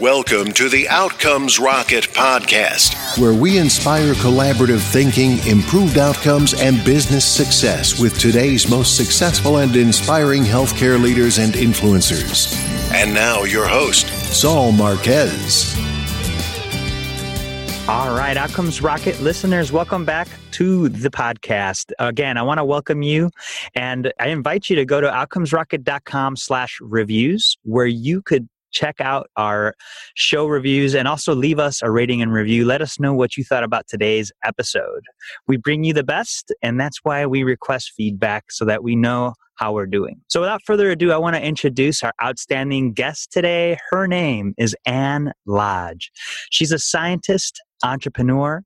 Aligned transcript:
Welcome 0.00 0.52
to 0.54 0.68
the 0.68 0.88
Outcomes 0.88 1.60
Rocket 1.60 2.08
podcast, 2.08 3.16
where 3.16 3.32
we 3.32 3.58
inspire 3.58 4.14
collaborative 4.14 4.80
thinking, 4.80 5.38
improved 5.46 5.98
outcomes, 5.98 6.52
and 6.52 6.84
business 6.84 7.24
success 7.24 8.00
with 8.00 8.18
today's 8.18 8.68
most 8.68 8.96
successful 8.96 9.58
and 9.58 9.76
inspiring 9.76 10.42
healthcare 10.42 11.00
leaders 11.00 11.38
and 11.38 11.54
influencers. 11.54 12.52
And 12.92 13.14
now, 13.14 13.44
your 13.44 13.68
host, 13.68 14.08
Saul 14.34 14.72
Marquez. 14.72 15.72
All 17.86 18.16
right, 18.16 18.36
Outcomes 18.36 18.82
Rocket 18.82 19.20
listeners, 19.20 19.70
welcome 19.70 20.04
back 20.04 20.26
to 20.52 20.88
the 20.88 21.10
podcast. 21.10 21.92
Again, 22.00 22.36
I 22.36 22.42
want 22.42 22.58
to 22.58 22.64
welcome 22.64 23.02
you 23.02 23.30
and 23.74 24.12
I 24.18 24.28
invite 24.28 24.68
you 24.70 24.76
to 24.76 24.84
go 24.84 25.00
to 25.00 25.06
outcomesrocket.com 25.06 26.36
slash 26.36 26.80
reviews 26.80 27.56
where 27.62 27.86
you 27.86 28.22
could 28.22 28.48
check 28.74 29.00
out 29.00 29.30
our 29.36 29.74
show 30.14 30.46
reviews 30.46 30.94
and 30.94 31.08
also 31.08 31.34
leave 31.34 31.58
us 31.58 31.80
a 31.80 31.90
rating 31.90 32.20
and 32.20 32.32
review. 32.32 32.64
Let 32.64 32.82
us 32.82 33.00
know 33.00 33.14
what 33.14 33.36
you 33.36 33.44
thought 33.44 33.64
about 33.64 33.86
today's 33.88 34.32
episode. 34.44 35.02
We 35.46 35.56
bring 35.56 35.84
you 35.84 35.94
the 35.94 36.04
best, 36.04 36.52
and 36.62 36.78
that's 36.78 36.98
why 37.02 37.24
we 37.24 37.44
request 37.44 37.92
feedback 37.96 38.50
so 38.50 38.64
that 38.66 38.82
we 38.82 38.96
know 38.96 39.34
how 39.56 39.72
we're 39.72 39.86
doing. 39.86 40.20
So, 40.28 40.40
without 40.40 40.62
further 40.66 40.90
ado, 40.90 41.12
I 41.12 41.16
want 41.16 41.36
to 41.36 41.42
introduce 41.42 42.02
our 42.02 42.12
outstanding 42.22 42.92
guest 42.92 43.30
today. 43.32 43.78
Her 43.90 44.06
name 44.06 44.54
is 44.58 44.76
Anne 44.84 45.32
Lodge. 45.46 46.10
She's 46.50 46.72
a 46.72 46.78
scientist, 46.78 47.62
entrepreneur, 47.84 48.62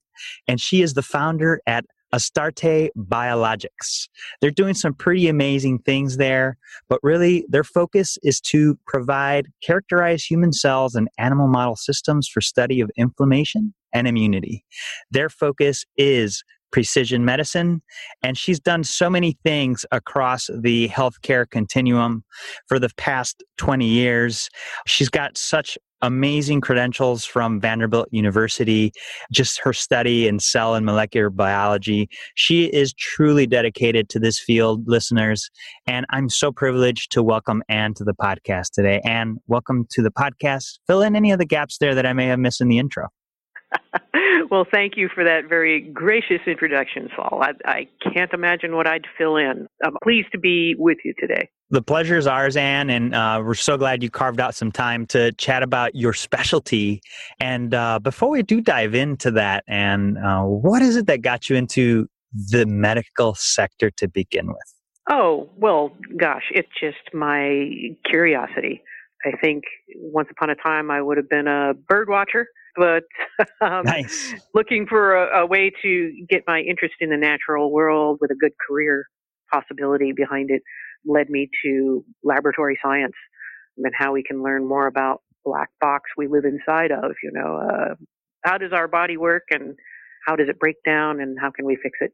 and 0.47 0.61
she 0.61 0.83
is 0.83 0.95
the 0.95 1.03
founder 1.03 1.61
at 1.67 1.85
Astarte 2.13 2.91
Biologics. 2.97 4.09
They're 4.41 4.51
doing 4.51 4.75
some 4.75 4.95
pretty 4.95 5.29
amazing 5.29 5.81
things 5.81 6.17
there, 6.17 6.57
but 6.89 7.01
really 7.03 7.45
their 7.49 7.65
focus 7.65 8.19
is 8.23 8.41
to 8.43 8.79
provide 8.87 9.49
characterized 9.63 10.27
human 10.29 10.53
cells 10.53 10.95
and 10.95 11.09
animal 11.19 11.49
model 11.49 11.77
systems 11.77 12.29
for 12.29 12.41
study 12.41 12.81
of 12.81 12.91
inflammation 12.97 13.75
and 13.93 14.07
immunity. 14.07 14.65
Their 15.11 15.29
focus 15.29 15.85
is 15.97 16.43
precision 16.71 17.25
medicine, 17.25 17.83
and 18.23 18.37
she's 18.37 18.61
done 18.61 18.85
so 18.85 19.09
many 19.09 19.39
things 19.43 19.87
across 19.91 20.51
the 20.55 20.89
healthcare 20.89 21.49
continuum 21.49 22.25
for 22.67 22.79
the 22.79 22.91
past 22.97 23.43
20 23.57 23.87
years. 23.87 24.51
She's 24.87 25.09
got 25.09 25.39
such 25.39 25.79
amazing 26.03 26.61
credentials 26.61 27.25
from 27.25 27.61
Vanderbilt 27.61 28.09
University, 28.11 28.93
just 29.33 29.61
her 29.61 29.73
study 29.73 30.29
in 30.29 30.39
cell 30.39 30.75
and 30.75 30.87
molecular 30.87 31.31
biology. 31.31 32.09
She 32.35 32.67
is 32.67 32.93
truly 32.93 33.47
dedicated 33.47 34.09
to 34.11 34.19
this 34.19 34.39
field, 34.39 34.87
listeners. 34.87 35.51
And 35.87 36.07
I'm 36.11 36.29
so 36.29 36.53
privileged 36.53 37.13
to 37.13 37.23
welcome 37.23 37.63
Anne 37.69 37.95
to 37.95 38.05
the 38.05 38.15
podcast 38.15 38.71
today. 38.73 39.01
Anne, 39.05 39.39
welcome 39.47 39.87
to 39.91 40.03
the 40.03 40.11
podcast. 40.11 40.79
Fill 40.87 41.03
in 41.03 41.17
any 41.17 41.33
of 41.33 41.39
the 41.39 41.47
gaps 41.47 41.79
there 41.79 41.95
that 41.95 42.07
I 42.07 42.13
may 42.13 42.27
have 42.27 42.39
missed 42.39 42.61
in 42.61 42.69
the 42.69 42.79
intro. 42.79 43.09
well, 44.51 44.67
thank 44.71 44.97
you 44.97 45.09
for 45.15 45.25
that 45.25 45.49
very 45.49 45.81
gracious 45.81 46.41
introduction, 46.47 47.09
Saul. 47.15 47.43
I, 47.43 47.53
I, 47.65 47.89
can't 48.13 48.33
imagine 48.33 48.75
what 48.75 48.87
I'd 48.87 49.07
fill 49.17 49.37
in. 49.37 49.67
I'm 49.85 49.95
pleased 50.03 50.29
to 50.33 50.39
be 50.39 50.75
with 50.79 50.99
you 51.05 51.15
today. 51.19 51.49
The 51.71 51.83
pleasure 51.83 52.17
is 52.17 52.27
ours, 52.27 52.57
Anne, 52.57 52.89
and 52.89 53.15
uh, 53.15 53.43
we're 53.45 53.55
so 53.55 53.77
glad 53.77 54.03
you 54.03 54.11
carved 54.11 54.41
out 54.41 54.55
some 54.55 54.73
time 54.73 55.07
to 55.09 55.33
chat 55.33 55.63
about 55.63 55.95
your 55.95 56.15
specialty. 56.15 57.03
And 57.41 57.75
uh, 57.75 57.99
before 57.99 58.31
we 58.31 58.43
do 58.43 58.61
dive 58.61 58.95
into 58.95 59.31
that, 59.33 59.65
Anne, 59.69 60.17
uh, 60.17 60.45
what 60.45 60.83
is 60.83 60.97
it 60.97 61.07
that 61.07 61.21
got 61.21 61.51
you 61.51 61.57
into 61.57 62.09
the 62.33 62.65
medical 62.67 63.35
sector 63.35 63.91
to 63.91 64.09
begin 64.09 64.49
with? 64.49 64.75
Oh, 65.11 65.49
well, 65.57 65.93
gosh, 66.19 66.45
it's 66.53 66.69
just 66.81 67.15
my 67.15 67.71
curiosity. 68.09 68.83
I 69.25 69.37
think 69.39 69.65
once 69.97 70.29
upon 70.31 70.51
a 70.51 70.55
time 70.55 70.91
I 70.91 71.03
would 71.03 71.17
have 71.17 71.29
been 71.29 71.49
a 71.49 71.75
bird 71.75 72.09
watcher 72.09 72.47
but 72.79 73.05
um, 73.61 73.85
nice. 73.85 74.35
looking 74.55 74.87
for 74.87 75.15
a, 75.15 75.43
a, 75.43 75.47
way 75.47 75.71
to 75.83 76.13
get 76.29 76.43
my 76.47 76.61
interest 76.61 76.95
in 77.01 77.11
the 77.11 77.17
natural 77.17 77.73
world 77.73 78.19
with 78.21 78.31
a 78.31 78.35
good 78.35 78.53
career 78.69 79.07
possibility 79.53 80.13
behind 80.13 80.51
it 80.51 80.63
led 81.07 81.29
me 81.31 81.49
to 81.65 82.05
laboratory 82.23 82.79
science 82.83 83.15
and 83.79 83.93
how 83.97 84.13
we 84.13 84.23
can 84.23 84.43
learn 84.43 84.67
more 84.67 84.87
about 84.87 85.23
black 85.45 85.69
box 85.81 86.11
we 86.17 86.27
live 86.27 86.45
inside 86.45 86.91
of 86.91 87.13
you 87.23 87.31
know 87.33 87.57
uh, 87.57 87.95
how 88.45 88.59
does 88.59 88.73
our 88.73 88.89
body 88.89 89.17
work 89.17 89.45
and 89.51 89.75
how 90.27 90.37
does 90.37 90.49
it 90.49 90.59
break 90.59 90.77
down 90.85 91.21
and 91.21 91.39
how 91.41 91.51
can 91.51 91.65
we 91.65 91.77
fix 91.83 91.99
it 92.01 92.13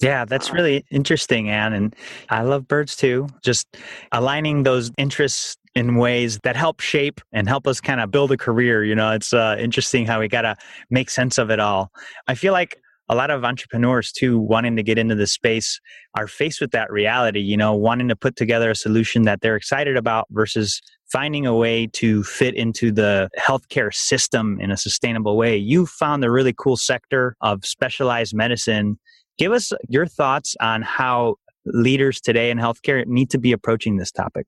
yeah, 0.00 0.24
that's 0.24 0.50
uh, 0.50 0.54
really 0.54 0.84
interesting, 0.90 1.50
Anne. 1.50 1.72
And 1.72 1.96
I 2.28 2.42
love 2.42 2.66
birds 2.66 2.96
too. 2.96 3.28
Just 3.42 3.76
aligning 4.12 4.62
those 4.62 4.90
interests 4.96 5.56
in 5.74 5.96
ways 5.96 6.38
that 6.42 6.56
help 6.56 6.80
shape 6.80 7.20
and 7.32 7.48
help 7.48 7.66
us 7.66 7.80
kind 7.80 8.00
of 8.00 8.10
build 8.10 8.32
a 8.32 8.36
career. 8.36 8.84
You 8.84 8.94
know, 8.94 9.12
it's 9.12 9.32
uh, 9.32 9.56
interesting 9.58 10.06
how 10.06 10.20
we 10.20 10.28
got 10.28 10.42
to 10.42 10.56
make 10.90 11.10
sense 11.10 11.38
of 11.38 11.50
it 11.50 11.60
all. 11.60 11.90
I 12.26 12.34
feel 12.34 12.52
like 12.52 12.80
a 13.10 13.14
lot 13.16 13.30
of 13.30 13.44
entrepreneurs 13.44 14.12
too 14.12 14.38
wanting 14.38 14.76
to 14.76 14.84
get 14.84 14.96
into 14.96 15.16
the 15.16 15.26
space 15.26 15.80
are 16.16 16.28
faced 16.28 16.60
with 16.60 16.70
that 16.70 16.90
reality 16.92 17.40
you 17.40 17.56
know 17.56 17.74
wanting 17.74 18.06
to 18.06 18.14
put 18.14 18.36
together 18.36 18.70
a 18.70 18.74
solution 18.74 19.22
that 19.22 19.40
they're 19.40 19.56
excited 19.56 19.96
about 19.96 20.26
versus 20.30 20.80
finding 21.10 21.44
a 21.44 21.54
way 21.54 21.88
to 21.88 22.22
fit 22.22 22.54
into 22.54 22.92
the 22.92 23.28
healthcare 23.36 23.92
system 23.92 24.60
in 24.60 24.70
a 24.70 24.76
sustainable 24.76 25.36
way 25.36 25.56
you 25.56 25.86
found 25.86 26.24
a 26.24 26.30
really 26.30 26.54
cool 26.56 26.76
sector 26.76 27.34
of 27.40 27.64
specialized 27.64 28.32
medicine 28.32 28.96
give 29.40 29.52
us 29.52 29.72
your 29.88 30.06
thoughts 30.06 30.54
on 30.60 30.82
how 30.82 31.36
leaders 31.64 32.20
today 32.20 32.50
in 32.50 32.58
healthcare 32.58 33.04
need 33.06 33.30
to 33.30 33.38
be 33.38 33.52
approaching 33.52 33.96
this 33.96 34.12
topic 34.12 34.46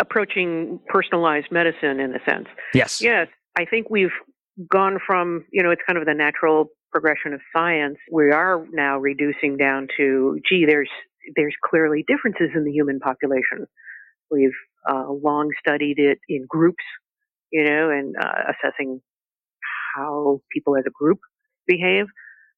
approaching 0.00 0.78
personalized 0.88 1.46
medicine 1.50 2.00
in 2.00 2.14
a 2.14 2.30
sense. 2.30 2.46
Yes. 2.74 3.00
Yes. 3.00 3.28
I 3.58 3.64
think 3.64 3.88
we've 3.90 4.12
gone 4.70 4.98
from, 5.06 5.44
you 5.52 5.62
know, 5.62 5.70
it's 5.70 5.82
kind 5.86 5.98
of 5.98 6.04
the 6.04 6.14
natural 6.14 6.66
progression 6.92 7.32
of 7.32 7.40
science. 7.54 7.96
We 8.12 8.30
are 8.30 8.64
now 8.72 8.98
reducing 8.98 9.56
down 9.56 9.88
to, 9.96 10.38
gee, 10.48 10.64
there's, 10.66 10.90
there's 11.36 11.54
clearly 11.68 12.04
differences 12.06 12.50
in 12.54 12.64
the 12.64 12.72
human 12.72 13.00
population. 13.00 13.66
We've 14.30 14.50
uh, 14.88 15.10
long 15.10 15.50
studied 15.58 15.98
it 15.98 16.18
in 16.28 16.46
groups, 16.48 16.84
you 17.50 17.64
know, 17.64 17.90
and 17.90 18.14
uh, 18.20 18.52
assessing 18.52 19.00
how 19.96 20.40
people 20.52 20.76
as 20.76 20.84
a 20.86 20.90
group 20.90 21.18
behave. 21.66 22.06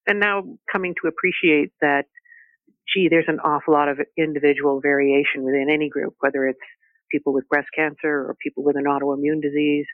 And 0.06 0.20
now 0.20 0.42
coming 0.70 0.94
to 1.02 1.08
appreciate 1.08 1.72
that, 1.80 2.04
gee, 2.92 3.08
there's 3.10 3.28
an 3.28 3.40
awful 3.40 3.74
lot 3.74 3.88
of 3.88 3.98
individual 4.16 4.80
variation 4.80 5.42
within 5.42 5.68
any 5.70 5.88
group, 5.88 6.14
whether 6.20 6.46
it's 6.46 6.58
people 7.10 7.32
with 7.32 7.48
breast 7.48 7.68
cancer 7.76 8.08
or 8.08 8.36
people 8.42 8.64
with 8.64 8.76
an 8.76 8.84
autoimmune 8.84 9.42
disease. 9.42 9.86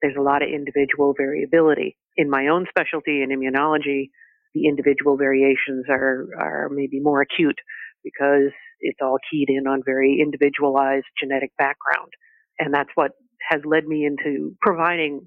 There's 0.00 0.16
a 0.16 0.22
lot 0.22 0.42
of 0.42 0.48
individual 0.48 1.14
variability. 1.16 1.98
In 2.16 2.30
my 2.30 2.48
own 2.48 2.66
specialty 2.68 3.22
in 3.22 3.30
immunology, 3.30 4.10
the 4.54 4.66
individual 4.66 5.16
variations 5.16 5.86
are, 5.88 6.28
are 6.38 6.68
maybe 6.70 7.00
more 7.00 7.20
acute 7.20 7.58
because 8.04 8.52
it's 8.80 8.98
all 9.02 9.18
keyed 9.30 9.48
in 9.48 9.66
on 9.66 9.82
very 9.84 10.20
individualized 10.22 11.06
genetic 11.20 11.50
background. 11.58 12.12
And 12.58 12.72
that's 12.72 12.90
what 12.94 13.12
has 13.50 13.60
led 13.64 13.86
me 13.86 14.06
into 14.06 14.56
providing 14.60 15.22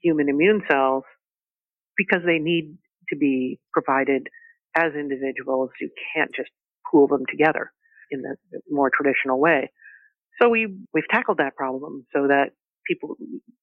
human 0.00 0.28
immune 0.28 0.62
cells 0.70 1.04
because 1.96 2.22
they 2.24 2.38
need 2.38 2.76
to 3.14 3.18
be 3.18 3.58
provided 3.72 4.28
as 4.76 4.92
individuals. 4.94 5.70
You 5.80 5.90
can't 6.14 6.30
just 6.34 6.50
pool 6.90 7.06
them 7.06 7.24
together 7.28 7.72
in 8.10 8.22
the 8.22 8.36
more 8.70 8.90
traditional 8.90 9.40
way. 9.40 9.70
So 10.40 10.48
we 10.48 10.66
we've 10.92 11.08
tackled 11.10 11.38
that 11.38 11.56
problem 11.56 12.06
so 12.12 12.26
that 12.28 12.50
people 12.86 13.16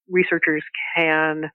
researchers 0.10 0.64
can 0.96 1.52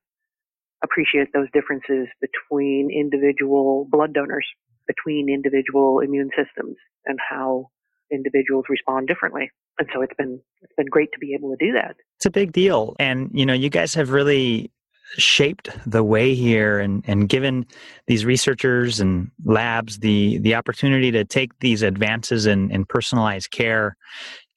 appreciate 0.85 1.29
those 1.33 1.49
differences 1.53 2.09
between 2.21 2.91
individual 2.91 3.87
blood 3.91 4.13
donors, 4.13 4.47
between 4.87 5.29
individual 5.29 6.01
immune 6.01 6.31
systems, 6.37 6.77
and 7.07 7.19
how 7.31 7.71
individuals 8.13 8.65
respond 8.69 9.09
differently. 9.09 9.51
And 9.79 9.89
so 9.93 10.03
it's 10.03 10.15
been 10.17 10.41
it's 10.63 10.73
been 10.77 10.87
great 10.87 11.13
to 11.13 11.19
be 11.19 11.35
able 11.35 11.51
to 11.51 11.65
do 11.65 11.73
that. 11.73 11.97
It's 12.19 12.27
a 12.27 12.31
big 12.31 12.53
deal, 12.53 12.95
and 12.99 13.31
you 13.33 13.47
know 13.47 13.53
you 13.53 13.71
guys 13.71 13.95
have 13.95 14.11
really 14.11 14.71
shaped 15.19 15.71
the 15.87 16.03
way 16.03 16.35
here 16.35 16.79
and, 16.79 17.05
and 17.07 17.29
given 17.29 17.65
these 18.07 18.25
researchers 18.25 19.01
and 19.01 19.31
labs 19.45 19.99
the 20.01 20.39
the 20.39 20.55
opportunity 20.55 21.11
to 21.11 21.25
take 21.25 21.59
these 21.61 21.83
advances 21.83 22.47
in, 22.47 22.71
in 22.71 22.85
personalized 22.85 23.51
care 23.51 23.97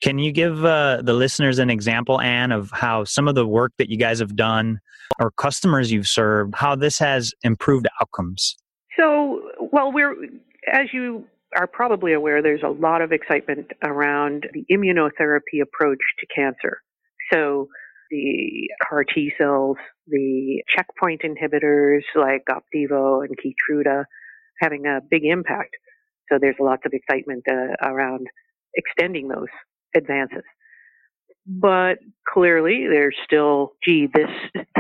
can 0.02 0.18
you 0.18 0.32
give 0.32 0.64
uh, 0.64 1.02
the 1.02 1.14
listeners 1.14 1.60
an 1.60 1.70
example, 1.70 2.22
Anne, 2.22 2.52
of 2.52 2.72
how 2.72 3.04
some 3.04 3.28
of 3.28 3.36
the 3.36 3.46
work 3.46 3.74
that 3.78 3.90
you 3.90 3.98
guys 3.98 4.20
have 4.20 4.36
done 4.36 4.80
or 5.20 5.32
customers 5.32 5.92
you've 5.92 6.08
served, 6.08 6.56
how 6.56 6.76
this 6.76 7.00
has 7.00 7.34
improved 7.44 7.88
outcomes? 8.02 8.56
So, 8.98 9.42
well, 9.74 9.92
we're, 9.92 10.16
as 10.72 10.88
you 10.94 11.26
are 11.56 11.68
probably 11.68 12.14
aware, 12.14 12.42
there's 12.42 12.64
a 12.64 12.70
lot 12.70 13.02
of 13.02 13.12
excitement 13.12 13.72
around 13.84 14.48
the 14.54 14.64
immunotherapy 14.72 15.62
approach 15.62 16.00
to 16.20 16.28
cancer. 16.34 16.82
So, 17.34 17.68
the 18.10 18.70
CAR 18.88 19.04
T 19.04 19.32
cells, 19.38 19.78
the 20.08 20.64
checkpoint 20.76 21.22
inhibitors 21.22 22.02
like 22.16 22.46
Opdivo 22.50 23.24
and 23.24 23.36
Keytruda 23.38 24.04
having 24.62 24.86
a 24.86 25.00
big 25.10 25.24
impact. 25.24 25.76
So, 26.32 26.38
there's 26.40 26.58
lots 26.60 26.84
of 26.86 26.94
excitement 26.94 27.44
uh, 27.50 27.76
around 27.88 28.28
extending 28.76 29.28
those 29.28 29.48
advances. 29.96 30.44
But 31.52 31.98
clearly, 32.32 32.86
there's 32.88 33.16
still, 33.26 33.72
gee, 33.84 34.08
this, 34.14 34.30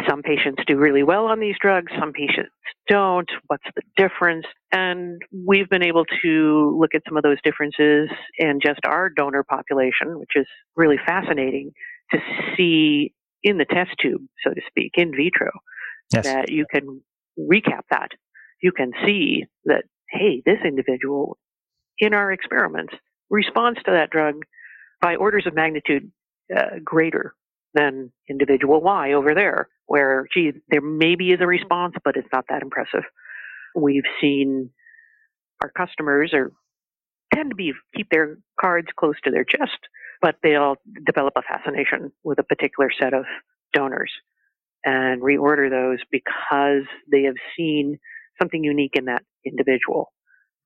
some 0.08 0.22
patients 0.22 0.62
do 0.68 0.78
really 0.78 1.02
well 1.02 1.26
on 1.26 1.40
these 1.40 1.56
drugs, 1.60 1.92
some 2.00 2.14
patients 2.14 2.52
don't. 2.88 3.30
What's 3.48 3.64
the 3.76 3.82
difference? 3.98 4.46
And 4.72 5.20
we've 5.48 5.68
been 5.68 5.82
able 5.82 6.06
to 6.22 6.78
look 6.80 6.92
at 6.94 7.02
some 7.08 7.18
of 7.18 7.24
those 7.24 7.38
differences 7.44 8.10
in 8.38 8.60
just 8.64 8.82
our 8.86 9.10
donor 9.10 9.44
population, 9.44 10.20
which 10.20 10.32
is 10.36 10.46
really 10.76 10.98
fascinating 11.04 11.72
to 12.12 12.20
see 12.56 13.14
in 13.44 13.58
the 13.58 13.66
test 13.66 13.92
tube, 14.02 14.22
so 14.44 14.54
to 14.54 14.62
speak, 14.68 14.94
in 14.96 15.12
vitro, 15.12 15.52
yes. 16.14 16.26
that 16.26 16.52
you 16.52 16.66
can 16.72 17.02
recap 17.40 17.82
that. 17.90 18.12
You 18.62 18.72
can 18.72 18.92
see 19.06 19.46
that, 19.66 19.84
hey, 20.10 20.42
this 20.46 20.60
individual 20.66 21.38
in 22.00 22.14
our 22.14 22.32
experiments 22.32 22.94
responds 23.30 23.80
to 23.84 23.92
that 23.92 24.10
drug 24.10 24.36
by 25.02 25.16
orders 25.16 25.46
of 25.48 25.56
magnitude 25.56 26.12
uh, 26.56 26.80
greater 26.84 27.34
than 27.74 28.12
individual 28.30 28.82
Y 28.82 29.14
over 29.14 29.34
there, 29.34 29.70
where, 29.86 30.28
gee, 30.34 30.52
there 30.70 30.82
maybe 30.82 31.30
is 31.30 31.40
a 31.40 31.48
response, 31.48 31.94
but 32.04 32.16
it's 32.18 32.28
not 32.34 32.46
that 32.50 32.64
impressive. 32.64 33.04
We've 33.76 34.04
seen 34.20 34.72
our 35.62 35.70
customers 35.70 36.32
are 36.34 36.52
tend 37.34 37.52
to 37.52 37.56
be 37.56 37.74
keep 37.96 38.10
their 38.10 38.40
cards 38.60 38.88
close 38.98 39.16
to 39.24 39.32
their 39.32 39.44
chest, 39.44 39.80
but 40.22 40.36
they'll 40.44 40.76
develop 41.06 41.34
a 41.36 41.42
fascination 41.42 42.12
with 42.24 42.40
a 42.40 42.44
particular 42.44 42.90
set 43.00 43.14
of 43.14 43.26
donors 43.74 44.12
and 44.84 45.22
reorder 45.22 45.70
those 45.70 46.00
because 46.12 46.84
they 47.12 47.24
have 47.24 47.36
seen 47.58 47.98
something 48.40 48.64
unique 48.64 48.94
in 48.94 49.06
that 49.06 49.24
individual 49.46 50.12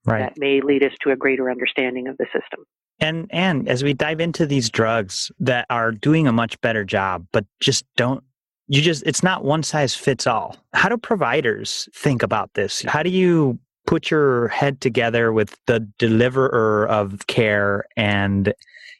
right. 0.04 0.20
that 0.20 0.38
may 0.38 0.60
lead 0.60 0.84
us 0.84 0.92
to 1.02 1.10
a 1.10 1.16
greater 1.16 1.50
understanding 1.50 2.08
of 2.08 2.16
the 2.16 2.26
system. 2.26 2.64
And 3.00 3.26
and 3.30 3.68
as 3.68 3.82
we 3.82 3.92
dive 3.92 4.20
into 4.20 4.46
these 4.46 4.70
drugs 4.70 5.32
that 5.40 5.66
are 5.68 5.90
doing 5.90 6.28
a 6.28 6.32
much 6.32 6.60
better 6.60 6.84
job, 6.84 7.26
but 7.32 7.44
just 7.60 7.84
don't 7.96 8.22
you 8.68 8.80
just 8.80 9.02
it's 9.04 9.22
not 9.22 9.44
one 9.44 9.62
size 9.62 9.94
fits 9.94 10.26
all. 10.26 10.56
How 10.72 10.88
do 10.88 10.96
providers 10.96 11.88
think 11.94 12.22
about 12.22 12.54
this? 12.54 12.82
How 12.86 13.02
do 13.02 13.10
you 13.10 13.58
put 13.86 14.10
your 14.10 14.48
head 14.48 14.80
together 14.80 15.32
with 15.32 15.58
the 15.66 15.80
deliverer 15.98 16.86
of 16.88 17.26
care 17.26 17.84
and 17.96 18.54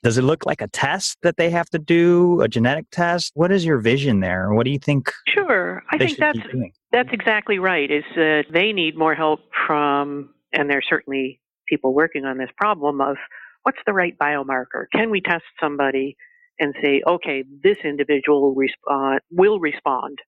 does 0.05 0.19
it 0.19 0.23
look 0.23 0.45
like 0.45 0.61
a 0.61 0.69
test 0.69 1.17
that 1.23 1.39
they 1.39 1.49
have 1.49 1.69
to 1.71 1.79
do, 1.79 2.43
a 2.43 2.47
genetic 2.47 2.85
test? 2.91 3.33
What 3.35 3.51
is 3.51 3.65
your 3.65 3.79
vision 3.79 4.21
there? 4.21 4.53
What 4.53 4.65
do 4.65 4.71
you 4.71 4.79
think? 4.79 5.11
Sure, 5.27 5.83
I 5.91 5.97
think 5.97 6.19
that's 6.19 6.39
that's 6.93 7.09
exactly 7.11 7.59
right. 7.59 7.91
Is 7.91 8.05
that 8.15 8.45
they 8.53 8.73
need 8.73 8.97
more 8.97 9.15
help 9.15 9.41
from, 9.67 10.35
and 10.53 10.71
there's 10.71 10.87
certainly 10.89 11.41
people 11.67 11.95
working 11.95 12.27
on 12.27 12.37
this 12.37 12.51
problem 12.59 13.01
of 13.01 13.17
what's 13.63 13.79
the 13.87 13.95
right 13.95 14.17
biomarker? 14.19 14.85
Can 14.95 15.11
we 15.11 15.23
test 15.23 15.45
somebody 15.59 16.17
and 16.61 16.75
say, 16.83 17.03
okay, 17.07 17.43
this 17.63 17.79
individual 17.83 18.43
will 18.43 18.55
respond, 18.55 19.17
uh, 19.17 19.19
will 19.31 19.59
respond, 19.59 20.19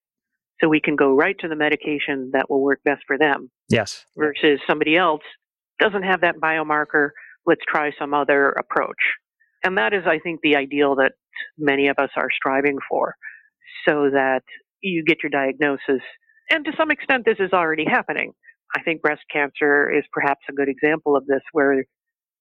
so 0.60 0.68
we 0.68 0.80
can 0.80 0.96
go 0.96 1.14
right 1.14 1.36
to 1.40 1.48
the 1.48 1.54
medication 1.54 2.30
that 2.32 2.50
will 2.50 2.62
work 2.62 2.80
best 2.82 3.02
for 3.06 3.18
them. 3.18 3.50
Yes. 3.68 4.06
Versus 4.16 4.58
somebody 4.66 4.96
else 4.96 5.22
doesn't 5.78 6.02
have 6.02 6.22
that 6.22 6.36
biomarker. 6.36 7.10
Let's 7.44 7.60
try 7.68 7.92
some 7.98 8.14
other 8.14 8.50
approach. 8.52 8.96
And 9.66 9.76
that 9.78 9.92
is, 9.92 10.04
I 10.06 10.20
think, 10.20 10.40
the 10.42 10.54
ideal 10.54 10.94
that 10.96 11.14
many 11.58 11.88
of 11.88 11.96
us 11.98 12.10
are 12.16 12.28
striving 12.30 12.78
for, 12.88 13.16
so 13.86 14.10
that 14.12 14.44
you 14.80 15.02
get 15.04 15.18
your 15.24 15.30
diagnosis. 15.30 16.02
And 16.50 16.64
to 16.64 16.70
some 16.78 16.92
extent, 16.92 17.24
this 17.24 17.40
is 17.40 17.52
already 17.52 17.84
happening. 17.84 18.30
I 18.76 18.82
think 18.82 19.02
breast 19.02 19.22
cancer 19.32 19.90
is 19.90 20.04
perhaps 20.12 20.42
a 20.48 20.52
good 20.52 20.68
example 20.68 21.16
of 21.16 21.26
this, 21.26 21.42
where 21.50 21.84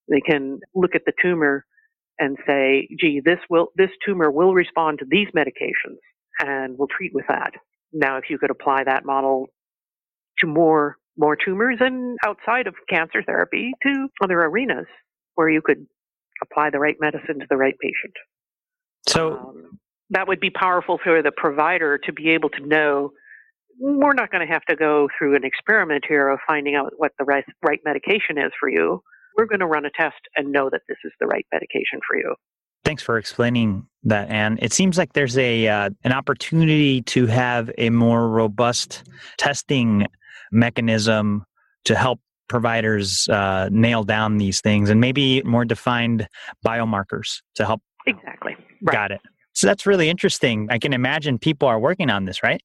they 0.07 0.21
can 0.21 0.59
look 0.75 0.93
at 0.93 1.01
the 1.07 1.13
tumor 1.19 1.65
and 2.19 2.37
say, 2.45 2.87
gee, 2.99 3.21
this 3.25 3.39
will, 3.49 3.69
this 3.75 3.89
tumor 4.05 4.29
will 4.29 4.53
respond 4.53 4.99
to 4.99 5.05
these 5.09 5.27
medications 5.35 5.97
and 6.39 6.77
we'll 6.77 6.87
treat 6.95 7.11
with 7.11 7.25
that. 7.27 7.53
Now, 7.91 8.17
if 8.17 8.25
you 8.29 8.37
could 8.37 8.51
apply 8.51 8.83
that 8.83 9.03
model 9.03 9.47
to 10.39 10.47
more, 10.47 10.97
more 11.17 11.35
tumors 11.35 11.77
and 11.79 12.19
outside 12.23 12.67
of 12.67 12.75
cancer 12.87 13.23
therapy 13.25 13.71
to 13.81 14.09
other 14.23 14.39
arenas 14.41 14.85
where 15.33 15.49
you 15.49 15.61
could 15.63 15.87
apply 16.41 16.69
the 16.69 16.79
right 16.79 16.95
medicine 16.99 17.39
to 17.39 17.45
the 17.49 17.57
right 17.57 17.75
patient. 17.79 18.13
So 19.07 19.37
um, 19.37 19.79
that 20.09 20.27
would 20.27 20.39
be 20.39 20.49
powerful 20.49 20.99
for 21.03 21.21
the 21.21 21.31
provider 21.31 21.97
to 21.99 22.13
be 22.13 22.29
able 22.29 22.49
to 22.49 22.65
know 22.65 23.11
we're 23.79 24.13
not 24.13 24.31
going 24.31 24.45
to 24.45 24.51
have 24.51 24.63
to 24.69 24.75
go 24.75 25.09
through 25.17 25.35
an 25.35 25.43
experiment 25.43 26.05
here 26.07 26.29
of 26.29 26.39
finding 26.47 26.75
out 26.75 26.93
what 26.95 27.11
the 27.19 27.25
right, 27.25 27.43
right 27.61 27.79
medication 27.83 28.37
is 28.37 28.51
for 28.59 28.69
you 28.69 29.01
we're 29.37 29.45
going 29.45 29.59
to 29.59 29.65
run 29.65 29.85
a 29.85 29.91
test 29.91 30.19
and 30.35 30.51
know 30.51 30.69
that 30.69 30.81
this 30.87 30.97
is 31.03 31.11
the 31.19 31.27
right 31.27 31.45
medication 31.51 31.99
for 32.07 32.17
you. 32.17 32.35
Thanks 32.83 33.01
for 33.01 33.17
explaining 33.17 33.87
that, 34.03 34.29
Anne. 34.29 34.59
It 34.61 34.71
seems 34.71 34.97
like 34.97 35.13
there's 35.13 35.37
a 35.37 35.67
uh, 35.67 35.89
an 36.03 36.11
opportunity 36.11 37.01
to 37.03 37.25
have 37.25 37.71
a 37.77 37.89
more 37.89 38.29
robust 38.29 39.03
testing 39.37 40.05
mechanism 40.51 41.45
to 41.85 41.95
help 41.95 42.19
providers 42.47 43.27
uh, 43.29 43.69
nail 43.71 44.03
down 44.03 44.37
these 44.37 44.61
things, 44.61 44.89
and 44.89 44.99
maybe 45.01 45.41
more 45.43 45.65
defined 45.65 46.27
biomarkers 46.65 47.41
to 47.55 47.65
help. 47.65 47.81
Exactly. 48.07 48.55
Right. 48.81 48.93
Got 48.93 49.11
it. 49.11 49.21
So 49.53 49.67
that's 49.67 49.85
really 49.85 50.09
interesting. 50.09 50.67
I 50.69 50.79
can 50.79 50.93
imagine 50.93 51.39
people 51.39 51.67
are 51.67 51.79
working 51.79 52.09
on 52.09 52.25
this, 52.25 52.43
right? 52.43 52.61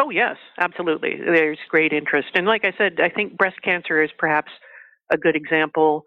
Oh 0.00 0.10
yes, 0.10 0.36
absolutely. 0.58 1.16
There's 1.24 1.58
great 1.68 1.92
interest, 1.92 2.28
and 2.34 2.46
like 2.46 2.64
I 2.64 2.72
said, 2.78 2.98
I 3.00 3.08
think 3.08 3.36
breast 3.36 3.60
cancer 3.62 4.02
is 4.02 4.10
perhaps 4.18 4.50
a 5.10 5.18
good 5.18 5.36
example. 5.36 6.04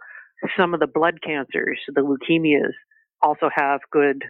Some 0.57 0.73
of 0.73 0.79
the 0.79 0.87
blood 0.87 1.19
cancers, 1.23 1.79
the 1.93 2.01
leukemias, 2.01 2.73
also 3.21 3.49
have 3.55 3.79
good 3.91 4.23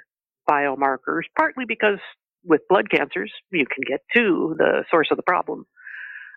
biomarkers, 0.49 1.23
partly 1.37 1.65
because 1.67 1.99
with 2.43 2.61
blood 2.69 2.89
cancers, 2.89 3.31
you 3.51 3.65
can 3.65 3.83
get 3.87 4.01
to 4.15 4.55
the 4.57 4.83
source 4.91 5.07
of 5.11 5.17
the 5.17 5.23
problem. 5.23 5.65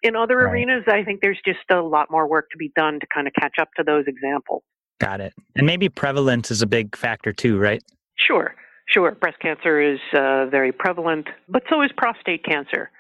In 0.02 0.16
other 0.16 0.36
right. 0.36 0.52
arenas, 0.52 0.84
I 0.86 1.02
think 1.04 1.20
there's 1.20 1.40
just 1.44 1.58
a 1.70 1.80
lot 1.80 2.10
more 2.10 2.28
work 2.28 2.50
to 2.50 2.58
be 2.58 2.72
done 2.76 3.00
to 3.00 3.06
kind 3.12 3.26
of 3.26 3.32
catch 3.34 3.54
up 3.60 3.68
to 3.76 3.84
those 3.84 4.04
examples. 4.06 4.62
Got 5.00 5.20
it. 5.20 5.32
And 5.56 5.66
maybe 5.66 5.88
prevalence 5.88 6.50
is 6.50 6.62
a 6.62 6.66
big 6.66 6.96
factor 6.96 7.32
too, 7.32 7.58
right? 7.58 7.82
Sure, 8.16 8.54
sure. 8.88 9.12
Breast 9.12 9.38
cancer 9.40 9.80
is 9.80 10.00
uh, 10.12 10.46
very 10.46 10.72
prevalent, 10.72 11.28
but 11.48 11.62
so 11.70 11.82
is 11.82 11.90
prostate 11.96 12.44
cancer. 12.44 12.90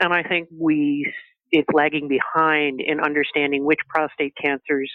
And 0.00 0.12
I 0.12 0.22
think 0.22 0.48
we 0.52 1.12
it's 1.52 1.68
lagging 1.72 2.08
behind 2.08 2.80
in 2.80 2.98
understanding 3.00 3.64
which 3.64 3.78
prostate 3.88 4.34
cancers 4.42 4.90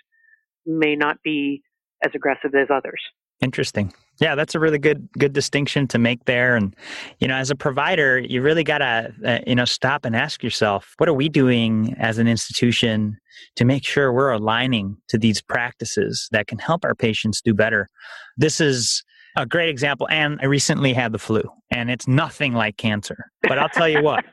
may 0.65 0.95
not 0.95 1.17
be 1.23 1.63
as 2.03 2.12
aggressive 2.13 2.53
as 2.53 2.67
others. 2.69 3.01
Interesting. 3.41 3.94
Yeah, 4.19 4.36
that's 4.36 4.54
a 4.54 4.60
really 4.60 4.80
good 4.80 5.07
good 5.18 5.33
distinction 5.33 5.88
to 5.88 5.98
make 5.98 6.25
there. 6.25 6.56
And 6.56 6.75
you 7.19 7.27
know, 7.27 7.36
as 7.36 7.50
a 7.50 7.56
provider, 7.56 8.19
you 8.19 8.42
really 8.42 8.63
gotta 8.63 9.13
uh, 9.25 9.39
you 9.48 9.56
know 9.56 9.66
stop 9.66 10.05
and 10.05 10.15
ask 10.15 10.43
yourself, 10.43 10.93
what 10.98 11.08
are 11.08 11.13
we 11.13 11.29
doing 11.29 11.96
as 11.98 12.17
an 12.17 12.27
institution 12.27 13.17
to 13.55 13.65
make 13.65 13.86
sure 13.86 14.12
we're 14.12 14.32
aligning 14.32 14.98
to 15.08 15.17
these 15.17 15.41
practices 15.41 16.27
that 16.32 16.48
can 16.48 16.60
help 16.60 16.84
our 16.84 16.96
patients 16.96 17.41
do 17.41 17.53
better? 17.53 17.89
This 18.38 18.60
is 18.60 19.03
a 19.38 19.46
great 19.46 19.70
example. 19.70 20.08
And 20.10 20.39
I 20.41 20.46
recently 20.46 20.93
had 20.93 21.13
the 21.13 21.20
flu, 21.20 21.43
and 21.72 21.89
it's 21.89 22.08
nothing 22.08 22.53
like 22.53 22.77
cancer. 22.77 23.32
But 23.43 23.58
I'll 23.58 23.70
tell 23.70 23.88
you 23.88 24.01
what, 24.01 24.25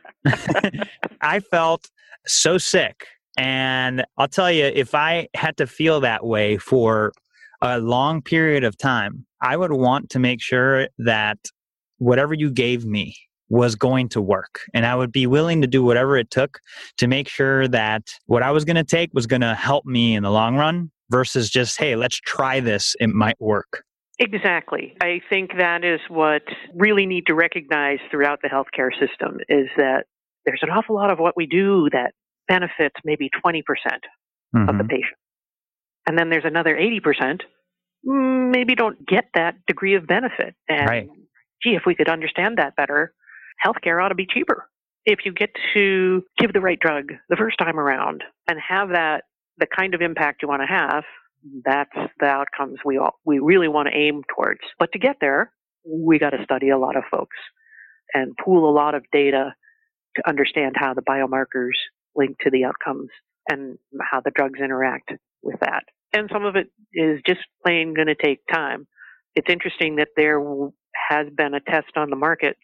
I 1.21 1.41
felt 1.41 1.89
so 2.27 2.59
sick. 2.59 3.07
And 3.39 4.05
I'll 4.17 4.29
tell 4.29 4.51
you, 4.51 4.65
if 4.65 4.95
I 4.95 5.29
had 5.35 5.59
to 5.59 5.67
feel 5.67 6.01
that 6.01 6.25
way 6.25 6.57
for 6.57 7.13
a 7.61 7.79
long 7.79 8.23
period 8.23 8.65
of 8.65 8.77
time, 8.79 9.26
I 9.41 9.57
would 9.57 9.73
want 9.73 10.11
to 10.11 10.19
make 10.19 10.43
sure 10.43 10.89
that 10.99 11.39
whatever 11.99 12.35
you 12.35 12.51
gave 12.51 12.85
me 12.85 13.17
was 13.49 13.77
going 13.77 14.09
to 14.11 14.21
work. 14.21 14.61
And 14.75 14.85
I 14.85 14.95
would 14.97 15.13
be 15.13 15.27
willing 15.27 15.61
to 15.63 15.69
do 15.69 15.83
whatever 15.85 16.17
it 16.17 16.31
took 16.31 16.59
to 16.99 17.07
make 17.07 17.29
sure 17.29 17.69
that 17.69 18.03
what 18.27 18.43
I 18.43 18.51
was 18.51 18.65
going 18.65 18.77
to 18.77 18.85
take 18.85 19.11
was 19.13 19.27
going 19.27 19.43
to 19.43 19.55
help 19.55 19.85
me 19.85 20.15
in 20.15 20.23
the 20.23 20.31
long 20.31 20.57
run 20.57 20.91
versus 21.11 21.49
just, 21.49 21.79
hey, 21.79 21.95
let's 21.95 22.19
try 22.19 22.61
this. 22.61 22.97
It 22.99 23.09
might 23.09 23.41
work. 23.41 23.85
Exactly. 24.19 24.97
I 25.01 25.21
think 25.29 25.53
that 25.59 25.85
is 25.85 26.01
what 26.09 26.43
really 26.75 27.07
need 27.07 27.27
to 27.27 27.35
recognize 27.35 27.99
throughout 28.11 28.41
the 28.43 28.49
healthcare 28.49 28.91
system 28.99 29.39
is 29.49 29.69
that 29.77 30.05
there's 30.47 30.61
an 30.63 30.71
awful 30.71 30.95
lot 30.95 31.11
of 31.11 31.19
what 31.19 31.37
we 31.37 31.47
do 31.47 31.89
that 31.93 32.13
benefits 32.49 32.95
maybe 33.05 33.29
20% 33.45 33.63
mm 33.63 33.63
hmm 34.53 34.61
of 34.61 34.67
the 34.67 34.73
mm-hmm. 34.73 34.87
patient. 34.87 35.19
And 36.07 36.17
then 36.17 36.31
there's 36.31 36.45
another 36.47 36.77
80% 36.77 37.01
mm, 37.03 37.41
maybe 38.07 38.75
don't 38.75 39.07
get 39.07 39.27
that 39.35 39.57
degree 39.67 39.95
of 39.95 40.07
benefit. 40.07 40.55
And 40.69 40.89
right. 40.89 41.09
gee, 41.63 41.75
if 41.75 41.83
we 41.87 41.95
could 41.95 42.09
understand 42.09 42.59
that 42.59 42.77
better, 42.77 43.13
healthcare 43.65 44.03
ought 44.03 44.09
to 44.09 44.15
be 44.15 44.27
cheaper. 44.27 44.69
If 45.05 45.21
you 45.25 45.33
get 45.33 45.51
to 45.75 46.23
give 46.39 46.53
the 46.53 46.61
right 46.61 46.79
drug 46.79 47.13
the 47.29 47.37
first 47.37 47.59
time 47.59 47.79
around 47.79 48.25
and 48.49 48.59
have 48.67 48.91
that 48.91 49.25
the 49.59 49.67
kind 49.67 49.95
of 49.95 50.03
impact 50.03 50.43
you 50.43 50.49
want 50.49 50.63
to 50.63 50.67
have, 50.67 51.05
that's 51.65 51.97
the 52.21 52.27
outcomes 52.27 52.79
we 52.85 52.99
all, 52.99 53.15
we 53.25 53.39
really 53.39 53.69
want 53.69 53.89
to 53.89 53.97
aim 53.97 54.23
towards. 54.35 54.61
But 54.79 54.93
to 54.93 54.99
get 54.99 55.17
there, 55.21 55.53
we 55.85 56.19
got 56.19 56.31
to 56.31 56.45
study 56.45 56.71
a 56.71 56.79
lot 56.79 56.97
of 56.97 57.05
folks 57.11 57.37
and 58.13 58.37
pool 58.45 58.69
a 58.69 58.75
lot 58.75 58.95
of 58.95 59.05
data 59.13 59.55
to 60.17 60.29
understand 60.29 60.75
how 60.77 60.95
the 60.95 61.03
biomarkers 61.03 61.77
link 62.15 62.37
to 62.43 62.51
the 62.51 62.65
outcomes 62.65 63.09
and 63.49 63.79
how 64.11 64.21
the 64.21 64.33
drugs 64.35 64.61
interact 64.63 65.13
with 65.43 65.61
that. 65.61 65.85
And 66.13 66.31
some 66.33 66.45
of 66.45 66.57
it 66.57 66.69
is 66.93 67.21
just 67.27 67.41
plain 67.65 67.95
going 67.95 68.07
to 68.07 68.15
take 68.15 68.41
time. 68.53 68.87
It's 69.35 69.51
interesting 69.51 69.97
that 69.97 70.09
there 70.17 70.41
has 71.11 71.27
been 71.37 71.55
a 71.55 71.61
test 71.61 71.97
on 71.97 72.11
the 72.11 72.17
market 72.17 72.57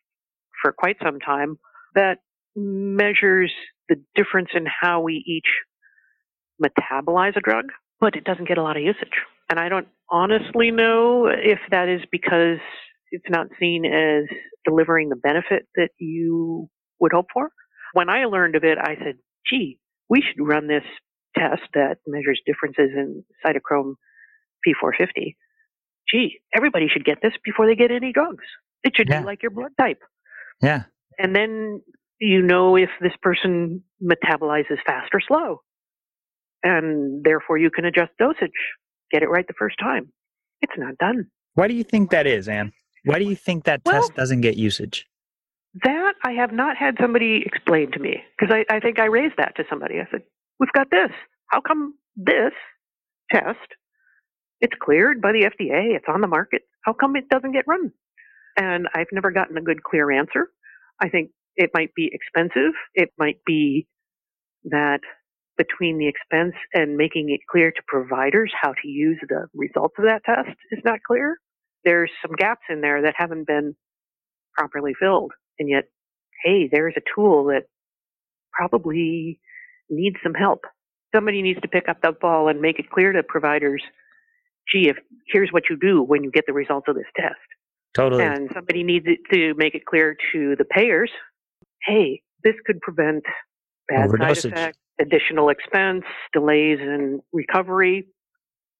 for 0.62 0.72
quite 0.72 0.96
some 1.04 1.18
time 1.20 1.58
that 1.94 2.18
measures 2.56 3.52
the 3.88 3.96
difference 4.14 4.48
in 4.54 4.64
how 4.66 5.00
we 5.00 5.22
each 5.26 5.48
metabolize 6.62 7.36
a 7.36 7.40
drug, 7.40 7.66
but 8.00 8.16
it 8.16 8.24
doesn't 8.24 8.48
get 8.48 8.58
a 8.58 8.62
lot 8.62 8.76
of 8.76 8.82
usage. 8.82 9.12
And 9.50 9.58
I 9.58 9.68
don't 9.68 9.88
honestly 10.10 10.70
know 10.70 11.26
if 11.26 11.58
that 11.70 11.88
is 11.88 12.00
because 12.10 12.58
it's 13.10 13.28
not 13.28 13.48
seen 13.60 13.84
as 13.84 14.24
delivering 14.64 15.08
the 15.08 15.16
benefit 15.16 15.66
that 15.76 15.90
you 15.98 16.70
would 17.00 17.12
hope 17.12 17.26
for. 17.32 17.50
When 17.92 18.08
I 18.08 18.24
learned 18.24 18.56
of 18.56 18.64
it, 18.64 18.78
I 18.78 18.94
said, 18.96 19.16
gee, 19.50 19.78
we 20.08 20.22
should 20.22 20.46
run 20.46 20.68
this 20.68 20.84
test 21.36 21.62
that 21.74 21.98
measures 22.06 22.40
differences 22.46 22.90
in 22.94 23.24
cytochrome 23.44 23.94
P450. 24.66 25.36
Gee, 26.12 26.40
everybody 26.54 26.88
should 26.92 27.04
get 27.04 27.18
this 27.22 27.32
before 27.44 27.66
they 27.66 27.74
get 27.74 27.90
any 27.90 28.12
drugs. 28.12 28.44
It 28.84 28.92
should 28.96 29.08
yeah. 29.08 29.20
be 29.20 29.26
like 29.26 29.42
your 29.42 29.50
blood 29.50 29.72
type. 29.78 30.00
Yeah. 30.60 30.84
And 31.18 31.34
then 31.34 31.82
you 32.20 32.42
know 32.42 32.76
if 32.76 32.90
this 33.00 33.12
person 33.20 33.82
metabolizes 34.02 34.78
fast 34.84 35.10
or 35.12 35.20
slow. 35.26 35.62
And 36.62 37.24
therefore 37.24 37.58
you 37.58 37.70
can 37.70 37.84
adjust 37.84 38.12
dosage. 38.18 38.50
Get 39.10 39.22
it 39.22 39.28
right 39.28 39.46
the 39.46 39.54
first 39.58 39.76
time. 39.80 40.12
It's 40.60 40.72
not 40.76 40.96
done. 40.98 41.26
Why 41.54 41.68
do 41.68 41.74
you 41.74 41.84
think 41.84 42.10
that 42.10 42.26
is, 42.26 42.48
Anne? 42.48 42.72
Why 43.04 43.18
do 43.18 43.24
you 43.24 43.36
think 43.36 43.64
that 43.64 43.82
well, 43.84 44.00
test 44.00 44.14
doesn't 44.14 44.42
get 44.42 44.56
usage? 44.56 45.06
That 45.82 46.14
I 46.24 46.32
have 46.32 46.52
not 46.52 46.76
had 46.76 46.96
somebody 47.00 47.42
explain 47.44 47.90
to 47.92 47.98
me 47.98 48.22
because 48.38 48.54
I, 48.54 48.74
I 48.74 48.80
think 48.80 49.00
I 49.00 49.06
raised 49.06 49.34
that 49.38 49.56
to 49.56 49.64
somebody. 49.68 49.96
I 49.96 50.06
said, 50.10 50.22
We've 50.62 50.72
got 50.72 50.92
this. 50.92 51.10
How 51.48 51.60
come 51.60 51.94
this 52.16 52.52
test, 53.32 53.58
it's 54.60 54.74
cleared 54.80 55.20
by 55.20 55.32
the 55.32 55.50
FDA, 55.50 55.96
it's 55.96 56.04
on 56.06 56.20
the 56.20 56.28
market. 56.28 56.62
How 56.84 56.92
come 56.92 57.16
it 57.16 57.28
doesn't 57.28 57.50
get 57.50 57.64
run? 57.66 57.90
And 58.56 58.86
I've 58.94 59.08
never 59.10 59.32
gotten 59.32 59.56
a 59.56 59.60
good, 59.60 59.82
clear 59.82 60.12
answer. 60.12 60.50
I 61.00 61.08
think 61.08 61.30
it 61.56 61.70
might 61.74 61.92
be 61.96 62.08
expensive. 62.12 62.74
It 62.94 63.10
might 63.18 63.38
be 63.44 63.88
that 64.66 65.00
between 65.58 65.98
the 65.98 66.06
expense 66.06 66.54
and 66.72 66.96
making 66.96 67.30
it 67.30 67.40
clear 67.50 67.72
to 67.72 67.82
providers 67.88 68.52
how 68.60 68.72
to 68.82 68.88
use 68.88 69.18
the 69.28 69.48
results 69.54 69.96
of 69.98 70.04
that 70.04 70.22
test 70.24 70.56
is 70.70 70.78
not 70.84 71.00
clear. 71.04 71.38
There's 71.84 72.10
some 72.24 72.36
gaps 72.36 72.62
in 72.70 72.82
there 72.82 73.02
that 73.02 73.14
haven't 73.16 73.48
been 73.48 73.74
properly 74.56 74.92
filled. 74.94 75.32
And 75.58 75.68
yet, 75.68 75.86
hey, 76.44 76.68
there's 76.70 76.94
a 76.96 77.02
tool 77.16 77.46
that 77.46 77.64
probably 78.52 79.40
needs 79.90 80.16
some 80.22 80.34
help. 80.34 80.60
Somebody 81.14 81.42
needs 81.42 81.60
to 81.60 81.68
pick 81.68 81.88
up 81.88 81.98
the 82.02 82.12
ball 82.12 82.48
and 82.48 82.60
make 82.60 82.78
it 82.78 82.90
clear 82.90 83.12
to 83.12 83.22
providers, 83.22 83.82
gee, 84.72 84.88
if 84.88 84.96
here's 85.28 85.50
what 85.50 85.64
you 85.68 85.76
do 85.76 86.02
when 86.02 86.24
you 86.24 86.30
get 86.30 86.44
the 86.46 86.52
results 86.52 86.86
of 86.88 86.94
this 86.94 87.04
test. 87.16 87.34
Totally. 87.94 88.24
And 88.24 88.50
somebody 88.54 88.82
needs 88.82 89.06
to 89.32 89.54
make 89.56 89.74
it 89.74 89.84
clear 89.84 90.16
to 90.32 90.56
the 90.56 90.64
payers, 90.64 91.10
hey, 91.86 92.22
this 92.42 92.54
could 92.64 92.80
prevent 92.80 93.24
bad 93.88 94.08
Overdosage. 94.08 94.42
side 94.42 94.52
effects, 94.52 94.78
additional 95.00 95.50
expense, 95.50 96.04
delays 96.32 96.78
in 96.80 97.20
recovery, 97.32 98.06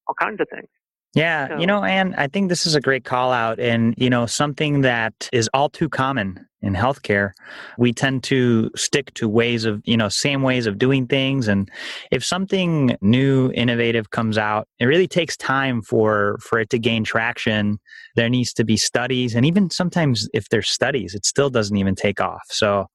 all 0.09 0.15
kinds 0.19 0.41
of 0.41 0.49
things. 0.53 0.69
Yeah, 1.15 1.49
so. 1.49 1.59
you 1.59 1.67
know, 1.67 1.85
and 1.85 2.15
I 2.17 2.27
think 2.27 2.49
this 2.49 2.67
is 2.67 2.75
a 2.75 2.81
great 2.81 3.05
call 3.05 3.33
out 3.33 3.61
and, 3.61 3.95
you 3.99 4.09
know, 4.09 4.25
something 4.25 4.81
that 4.81 5.29
is 5.33 5.49
all 5.53 5.69
too 5.69 5.91
common 5.91 6.47
in 6.63 6.73
healthcare. 6.75 7.33
We 7.77 7.93
tend 7.93 8.23
to 8.25 8.71
stick 8.77 9.13
to 9.15 9.29
ways 9.29 9.67
of, 9.67 9.83
you 9.85 9.97
know, 9.97 10.09
same 10.09 10.43
ways 10.43 10.67
of 10.67 10.79
doing 10.79 11.07
things. 11.07 11.49
And 11.49 11.71
if 12.11 12.25
something 12.25 12.97
new, 13.03 13.51
innovative 13.53 14.11
comes 14.11 14.39
out, 14.39 14.69
it 14.79 14.87
really 14.87 15.09
takes 15.09 15.37
time 15.37 15.83
for, 15.83 16.39
for 16.41 16.59
it 16.59 16.71
to 16.71 16.79
gain 16.79 17.05
traction. 17.05 17.79
There 18.17 18.31
needs 18.31 18.55
to 18.55 18.65
be 18.65 18.79
studies. 18.79 19.35
And 19.35 19.45
even 19.45 19.69
sometimes 19.69 20.29
if 20.33 20.49
there's 20.49 20.71
studies, 20.71 21.15
it 21.15 21.27
still 21.27 21.51
doesn't 21.51 21.77
even 21.77 21.95
take 21.95 22.23
off. 22.23 22.43
So 22.49 22.87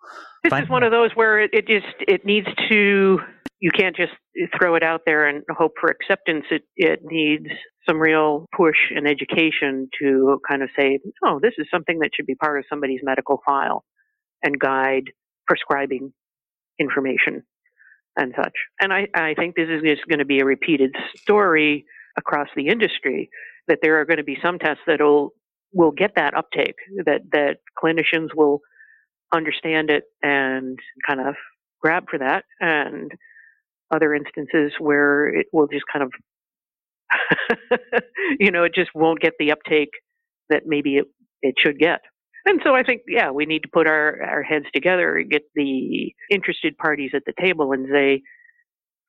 this 0.44 0.54
is 0.54 0.70
one 0.70 0.84
of 0.84 0.92
those 0.92 1.12
where 1.14 1.40
it, 1.40 1.52
it 1.54 1.68
just, 1.68 1.94
it 2.08 2.26
needs 2.26 2.48
to 2.70 3.20
you 3.60 3.72
can't 3.72 3.96
just 3.96 4.14
throw 4.58 4.76
it 4.76 4.84
out 4.84 5.02
there 5.06 5.28
and 5.28 5.44
hope 5.50 5.74
for 5.80 5.90
acceptance. 5.90 6.46
It, 6.52 6.64
it 6.76 7.00
needs 7.04 7.48
some 7.88 8.00
real 8.00 8.48
push 8.56 8.78
and 8.96 9.08
education 9.08 9.90
to 10.02 10.40
kind 10.48 10.64
of 10.64 10.70
say, 10.78 11.00
oh, 11.26 11.40
this 11.42 11.54
is 11.58 11.68
something 11.72 12.00
that 12.00 12.12
should 12.16 12.26
be 12.26 12.36
part 12.36 12.60
of 12.60 12.66
somebody's 12.70 13.00
medical 13.04 13.42
file 13.46 13.84
and 14.44 14.60
guide 14.60 15.12
prescribing 15.48 16.14
information 16.80 17.44
and 18.18 18.34
such. 18.36 18.54
And 18.82 18.92
I, 18.92 19.08
I 19.14 19.34
think 19.36 19.56
this 19.56 19.70
is 19.70 20.00
going 20.10 20.20
to 20.20 20.26
be 20.26 20.40
a 20.40 20.46
repeated 20.46 20.96
story 21.16 21.86
across 22.18 22.48
the 22.56 22.68
industry 22.68 23.30
that 23.68 23.80
there 23.82 24.00
are 24.00 24.06
going 24.06 24.18
to 24.18 24.24
be 24.24 24.38
some 24.44 24.60
tests 24.60 24.84
that 24.88 25.02
will 25.02 25.32
will 25.74 25.92
get 25.92 26.12
that 26.16 26.34
uptake 26.34 26.76
that 27.06 27.22
that 27.32 27.58
clinicians 27.82 28.30
will 28.34 28.62
understand 29.34 29.90
it 29.90 30.06
and 30.24 30.80
kind 31.06 31.20
of 31.20 31.36
grab 31.82 32.06
for 32.10 32.18
that 32.18 32.46
and 32.60 33.12
other 33.94 34.16
instances 34.16 34.72
where 34.80 35.28
it 35.28 35.48
will 35.52 35.68
just 35.68 35.84
kind 35.92 36.04
of 36.04 36.12
you 38.40 38.52
know, 38.52 38.64
it 38.64 38.74
just 38.76 38.92
won't 38.94 39.22
get 39.22 39.34
the 39.40 39.52
uptake 39.52 39.92
that 40.50 40.64
maybe 40.66 40.98
it, 40.98 41.06
it 41.42 41.56
should 41.58 41.80
get. 41.80 42.02
And 42.46 42.62
so 42.64 42.76
I 42.76 42.84
think, 42.84 43.02
yeah, 43.08 43.30
we 43.32 43.46
need 43.46 43.64
to 43.64 43.70
put 43.72 43.88
our, 43.88 44.22
our 44.24 44.44
heads 44.44 44.66
together 44.74 45.18
and 45.18 45.30
get 45.30 45.44
the 45.56 46.14
interested 46.32 46.78
parties 46.78 47.12
at 47.14 47.24
the 47.26 47.34
table 47.42 47.74
and 47.74 47.88
say, 47.92 48.22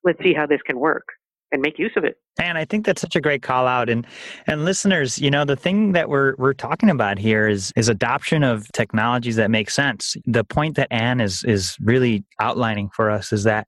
let's 0.03 0.21
see 0.21 0.33
how 0.33 0.45
this 0.45 0.61
can 0.65 0.77
work 0.77 1.05
and 1.51 1.61
make 1.61 1.79
use 1.79 1.91
of 1.95 2.03
it. 2.03 2.17
And 2.39 2.57
I 2.57 2.63
think 2.63 2.85
that's 2.85 3.01
such 3.01 3.15
a 3.15 3.21
great 3.21 3.41
call 3.41 3.67
out. 3.67 3.89
And 3.89 4.07
and 4.47 4.63
listeners, 4.63 5.19
you 5.19 5.29
know, 5.29 5.43
the 5.43 5.57
thing 5.57 5.91
that 5.91 6.07
we're 6.07 6.35
we're 6.37 6.53
talking 6.53 6.89
about 6.89 7.19
here 7.19 7.47
is 7.47 7.73
is 7.75 7.89
adoption 7.89 8.43
of 8.43 8.71
technologies 8.71 9.35
that 9.35 9.51
make 9.51 9.69
sense. 9.69 10.15
The 10.25 10.45
point 10.45 10.75
that 10.77 10.87
Anne 10.91 11.19
is 11.19 11.43
is 11.43 11.75
really 11.81 12.23
outlining 12.39 12.89
for 12.95 13.09
us 13.09 13.33
is 13.33 13.43
that 13.43 13.67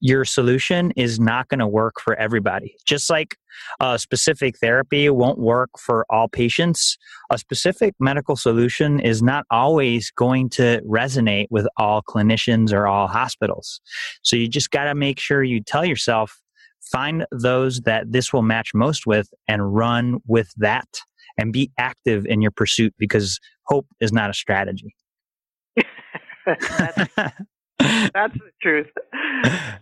your 0.00 0.24
solution 0.24 0.92
is 0.92 1.18
not 1.18 1.48
going 1.48 1.60
to 1.60 1.66
work 1.66 2.00
for 2.00 2.14
everybody. 2.14 2.76
Just 2.86 3.10
like 3.10 3.36
a 3.80 3.98
specific 3.98 4.58
therapy 4.58 5.10
won't 5.10 5.38
work 5.38 5.70
for 5.78 6.06
all 6.08 6.28
patients, 6.28 6.96
a 7.30 7.38
specific 7.38 7.94
medical 7.98 8.36
solution 8.36 9.00
is 9.00 9.22
not 9.22 9.44
always 9.50 10.10
going 10.12 10.48
to 10.50 10.80
resonate 10.86 11.46
with 11.50 11.66
all 11.76 12.02
clinicians 12.02 12.72
or 12.72 12.86
all 12.86 13.08
hospitals. 13.08 13.80
So 14.22 14.36
you 14.36 14.48
just 14.48 14.70
got 14.70 14.84
to 14.84 14.94
make 14.94 15.18
sure 15.18 15.42
you 15.42 15.60
tell 15.60 15.84
yourself 15.84 16.41
find 16.92 17.26
those 17.32 17.80
that 17.80 18.12
this 18.12 18.32
will 18.32 18.42
match 18.42 18.70
most 18.74 19.06
with 19.06 19.28
and 19.48 19.74
run 19.74 20.18
with 20.26 20.52
that 20.58 20.88
and 21.38 21.52
be 21.52 21.72
active 21.78 22.26
in 22.26 22.42
your 22.42 22.50
pursuit 22.50 22.94
because 22.98 23.40
hope 23.66 23.86
is 24.00 24.12
not 24.12 24.30
a 24.30 24.34
strategy. 24.34 24.94
that's, 26.46 27.10
that's 27.78 28.34
the 28.34 28.50
truth. 28.60 28.88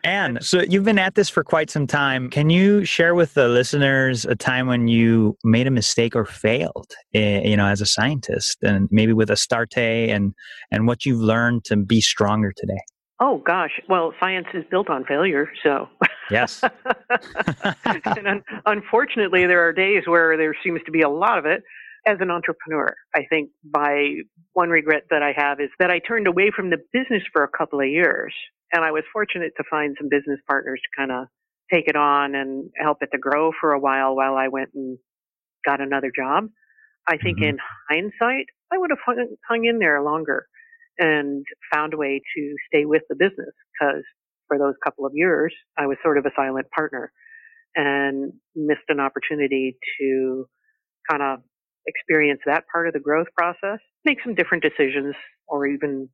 And 0.05 0.43
so 0.43 0.62
you've 0.62 0.85
been 0.85 0.99
at 0.99 1.14
this 1.14 1.29
for 1.29 1.45
quite 1.45 1.71
some 1.71 1.87
time. 1.87 2.31
Can 2.31 2.50
you 2.50 2.85
share 2.85 3.14
with 3.14 3.35
the 3.35 3.49
listeners 3.49 4.25
a 4.25 4.35
time 4.35 4.67
when 4.67 4.88
you 4.88 5.37
made 5.45 5.67
a 5.67 5.71
mistake 5.71 6.17
or 6.17 6.25
failed, 6.25 6.93
eh, 7.14 7.43
you 7.43 7.57
know, 7.57 7.67
as 7.67 7.81
a 7.81 7.87
scientist, 7.87 8.59
and 8.62 8.88
maybe 8.90 9.12
with 9.12 9.31
Astarte, 9.31 9.76
and 9.76 10.33
and 10.71 10.87
what 10.87 11.05
you've 11.05 11.21
learned 11.21 11.64
to 11.64 11.76
be 11.76 12.00
stronger 12.00 12.52
today? 12.57 12.81
Oh 13.21 13.43
gosh, 13.47 13.81
well, 13.88 14.14
science 14.19 14.47
is 14.55 14.64
built 14.71 14.88
on 14.88 15.05
failure, 15.05 15.50
so. 15.62 15.88
Yes. 16.31 16.63
and 17.85 18.27
un- 18.27 18.45
unfortunately, 18.67 19.47
there 19.47 19.67
are 19.67 19.73
days 19.73 20.05
where 20.07 20.37
there 20.37 20.55
seems 20.63 20.81
to 20.87 20.91
be 20.91 21.03
a 21.03 21.09
lot 21.09 21.39
of 21.39 21.47
it. 21.47 21.63
As 22.07 22.17
an 22.21 22.31
entrepreneur, 22.31 22.95
I 23.15 23.25
think 23.29 23.51
my 23.75 24.21
one 24.55 24.71
regret 24.71 25.03
that 25.11 25.23
I 25.23 25.35
have 25.37 25.61
is 25.61 25.69
that 25.79 25.91
I 25.91 25.99
turned 25.99 26.27
away 26.27 26.51
from 26.55 26.71
the 26.71 26.79
business 26.95 27.23
for 27.31 27.45
a 27.45 27.49
couple 27.49 27.79
of 27.79 27.89
years, 27.89 28.33
and 28.73 28.83
I 28.83 28.91
was 28.91 29.03
fortunate 29.13 29.53
to 29.59 29.65
find 29.71 29.95
some 30.01 30.09
business 30.09 30.41
partners 30.49 30.81
to 30.81 30.99
kind 30.99 31.13
of 31.13 31.27
take 31.71 31.89
it 31.89 31.97
on 31.97 32.35
and 32.35 32.71
help 32.79 32.99
it 33.03 33.11
to 33.13 33.19
grow 33.19 33.53
for 33.61 33.73
a 33.73 33.79
while 33.79 34.17
while 34.17 34.35
I 34.35 34.49
went 34.49 34.71
and 34.75 34.99
got 35.67 35.83
another 35.83 36.11
job. 36.15 36.45
I 37.07 37.17
think 37.17 37.39
mm-hmm. 37.39 37.51
in 37.51 37.59
hindsight, 37.91 38.47
I 38.73 38.79
would 38.79 38.91
have 38.91 38.99
hung, 39.05 39.37
hung 39.49 39.65
in 39.65 39.79
there 39.79 40.03
longer 40.03 40.47
and 40.99 41.45
found 41.73 41.95
a 41.95 41.97
way 41.97 42.21
to 42.37 42.55
stay 42.69 42.85
with 42.85 43.03
the 43.09 43.17
business 43.17 43.55
because 43.73 44.05
for 44.50 44.59
those 44.59 44.75
couple 44.83 45.07
of 45.07 45.12
years, 45.14 45.54
I 45.78 45.87
was 45.87 45.97
sort 46.02 46.19
of 46.19 46.26
a 46.26 46.30
silent 46.35 46.66
partner 46.75 47.12
and 47.76 48.33
missed 48.57 48.88
an 48.88 48.99
opportunity 48.99 49.78
to 50.00 50.47
kind 51.09 51.23
of 51.23 51.38
experience 51.87 52.40
that 52.47 52.64
part 52.71 52.88
of 52.88 52.92
the 52.92 53.00
growth 53.00 53.28
process, 53.37 53.78
make 54.04 54.19
some 54.25 54.35
different 54.35 54.64
decisions, 54.64 55.14
or 55.47 55.66
even 55.66 56.09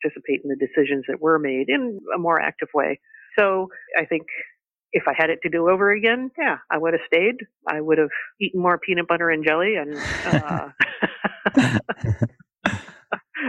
participate 0.00 0.40
in 0.44 0.50
the 0.50 0.56
decisions 0.56 1.04
that 1.08 1.20
were 1.20 1.38
made 1.38 1.68
in 1.68 1.98
a 2.14 2.18
more 2.18 2.40
active 2.40 2.68
way. 2.72 3.00
So 3.38 3.68
I 3.98 4.04
think 4.04 4.22
if 4.92 5.04
I 5.06 5.12
had 5.16 5.30
it 5.30 5.40
to 5.42 5.48
do 5.48 5.68
over 5.68 5.92
again, 5.92 6.30
yeah, 6.38 6.58
I 6.70 6.78
would 6.78 6.94
have 6.94 7.02
stayed. 7.06 7.36
I 7.68 7.80
would 7.80 7.98
have 7.98 8.08
eaten 8.40 8.60
more 8.60 8.78
peanut 8.78 9.08
butter 9.08 9.30
and 9.30 9.44
jelly 9.44 9.74
and 9.76 9.96
uh, 10.26 10.68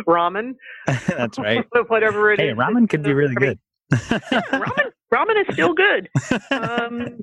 ramen. 0.07 0.55
That's 0.85 1.37
right. 1.37 1.65
Whatever 1.87 2.31
it 2.33 2.39
hey, 2.39 2.49
is. 2.49 2.57
ramen 2.57 2.89
could 2.89 3.03
be 3.03 3.13
really 3.13 3.35
good. 3.35 3.59
Yeah, 3.91 4.41
ramen, 4.51 4.91
ramen 5.13 5.41
is 5.47 5.53
still 5.53 5.73
good. 5.73 6.09
Um, 6.51 7.19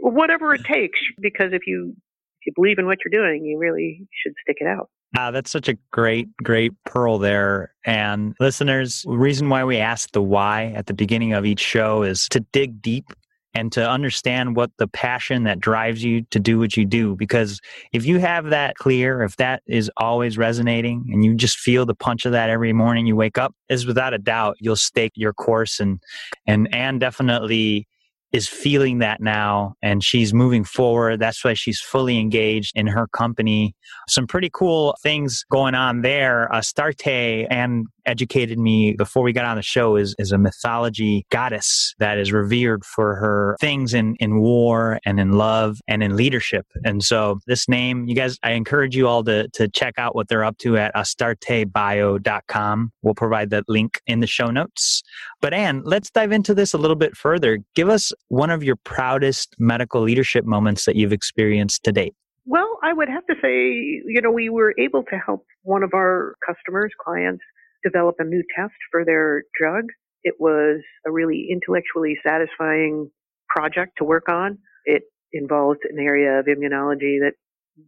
whatever 0.00 0.54
it 0.54 0.64
takes, 0.64 0.98
because 1.20 1.52
if 1.52 1.62
you 1.66 1.94
if 2.40 2.46
you 2.46 2.52
believe 2.56 2.78
in 2.78 2.86
what 2.86 2.98
you're 3.04 3.22
doing, 3.22 3.44
you 3.44 3.58
really 3.58 4.06
should 4.22 4.32
stick 4.42 4.56
it 4.60 4.66
out. 4.66 4.88
Uh, 5.16 5.30
that's 5.30 5.50
such 5.50 5.68
a 5.68 5.76
great, 5.92 6.26
great 6.42 6.72
pearl 6.84 7.18
there. 7.18 7.74
And 7.84 8.34
listeners, 8.40 9.02
the 9.02 9.16
reason 9.16 9.48
why 9.48 9.62
we 9.62 9.76
ask 9.76 10.10
the 10.12 10.22
why 10.22 10.72
at 10.74 10.86
the 10.86 10.94
beginning 10.94 11.34
of 11.34 11.44
each 11.44 11.60
show 11.60 12.02
is 12.02 12.28
to 12.30 12.40
dig 12.40 12.80
deep 12.80 13.12
and 13.54 13.72
to 13.72 13.88
understand 13.88 14.56
what 14.56 14.70
the 14.78 14.88
passion 14.88 15.44
that 15.44 15.60
drives 15.60 16.02
you 16.02 16.22
to 16.30 16.40
do 16.40 16.58
what 16.58 16.76
you 16.76 16.84
do. 16.84 17.16
Because 17.16 17.60
if 17.92 18.06
you 18.06 18.18
have 18.18 18.50
that 18.50 18.76
clear, 18.76 19.22
if 19.22 19.36
that 19.36 19.62
is 19.66 19.90
always 19.96 20.38
resonating 20.38 21.04
and 21.12 21.24
you 21.24 21.34
just 21.34 21.58
feel 21.58 21.86
the 21.86 21.94
punch 21.94 22.24
of 22.24 22.32
that 22.32 22.50
every 22.50 22.72
morning 22.72 23.06
you 23.06 23.16
wake 23.16 23.38
up, 23.38 23.54
is 23.68 23.86
without 23.86 24.14
a 24.14 24.18
doubt 24.18 24.56
you'll 24.60 24.76
stake 24.76 25.12
your 25.14 25.32
course 25.32 25.80
and 25.80 26.00
and 26.46 26.68
and 26.74 27.00
definitely 27.00 27.86
is 28.32 28.48
feeling 28.48 28.98
that 28.98 29.20
now 29.20 29.74
and 29.82 30.02
she's 30.02 30.32
moving 30.32 30.64
forward. 30.64 31.20
That's 31.20 31.44
why 31.44 31.54
she's 31.54 31.80
fully 31.80 32.18
engaged 32.18 32.72
in 32.74 32.86
her 32.86 33.06
company. 33.08 33.74
Some 34.08 34.26
pretty 34.26 34.50
cool 34.50 34.96
things 35.02 35.44
going 35.50 35.74
on 35.74 36.00
there. 36.00 36.48
Astarte 36.50 37.06
and 37.06 37.86
educated 38.06 38.58
me 38.58 38.92
before 38.92 39.22
we 39.22 39.32
got 39.32 39.44
on 39.44 39.56
the 39.56 39.62
show 39.62 39.96
is, 39.96 40.14
is 40.18 40.32
a 40.32 40.38
mythology 40.38 41.26
goddess 41.30 41.94
that 41.98 42.18
is 42.18 42.32
revered 42.32 42.84
for 42.84 43.16
her 43.16 43.56
things 43.60 43.94
in, 43.94 44.16
in 44.20 44.40
war 44.40 44.98
and 45.04 45.20
in 45.20 45.32
love 45.32 45.80
and 45.88 46.02
in 46.02 46.16
leadership. 46.16 46.66
And 46.84 47.02
so 47.02 47.40
this 47.46 47.68
name, 47.68 48.06
you 48.06 48.14
guys, 48.14 48.38
I 48.42 48.52
encourage 48.52 48.96
you 48.96 49.08
all 49.08 49.24
to, 49.24 49.48
to 49.48 49.68
check 49.68 49.94
out 49.98 50.14
what 50.14 50.28
they're 50.28 50.44
up 50.44 50.58
to 50.58 50.76
at 50.76 50.94
astartebio.com. 50.94 52.92
We'll 53.02 53.14
provide 53.14 53.50
that 53.50 53.64
link 53.68 54.00
in 54.06 54.20
the 54.20 54.26
show 54.26 54.46
notes. 54.46 55.02
But 55.40 55.54
Anne, 55.54 55.82
let's 55.84 56.10
dive 56.10 56.32
into 56.32 56.54
this 56.54 56.74
a 56.74 56.78
little 56.78 56.96
bit 56.96 57.16
further. 57.16 57.58
Give 57.74 57.88
us 57.88 58.12
one 58.28 58.50
of 58.50 58.62
your 58.62 58.76
proudest 58.76 59.54
medical 59.58 60.02
leadership 60.02 60.44
moments 60.44 60.84
that 60.84 60.96
you've 60.96 61.12
experienced 61.12 61.84
to 61.84 61.92
date. 61.92 62.14
Well, 62.44 62.78
I 62.82 62.92
would 62.92 63.08
have 63.08 63.24
to 63.26 63.34
say, 63.40 64.02
you 64.06 64.20
know, 64.20 64.30
we 64.30 64.48
were 64.48 64.74
able 64.78 65.04
to 65.04 65.16
help 65.24 65.46
one 65.62 65.82
of 65.82 65.94
our 65.94 66.34
customers, 66.44 66.92
clients, 67.02 67.42
develop 67.84 68.16
a 68.18 68.24
new 68.24 68.42
test 68.56 68.74
for 68.90 69.04
their 69.04 69.44
drug. 69.58 69.84
It 70.24 70.34
was 70.38 70.80
a 71.06 71.10
really 71.10 71.48
intellectually 71.50 72.16
satisfying 72.26 73.10
project 73.48 73.92
to 73.98 74.04
work 74.04 74.28
on. 74.28 74.58
It 74.84 75.02
involved 75.32 75.80
an 75.88 75.98
area 75.98 76.38
of 76.38 76.46
immunology 76.46 77.18
that 77.20 77.32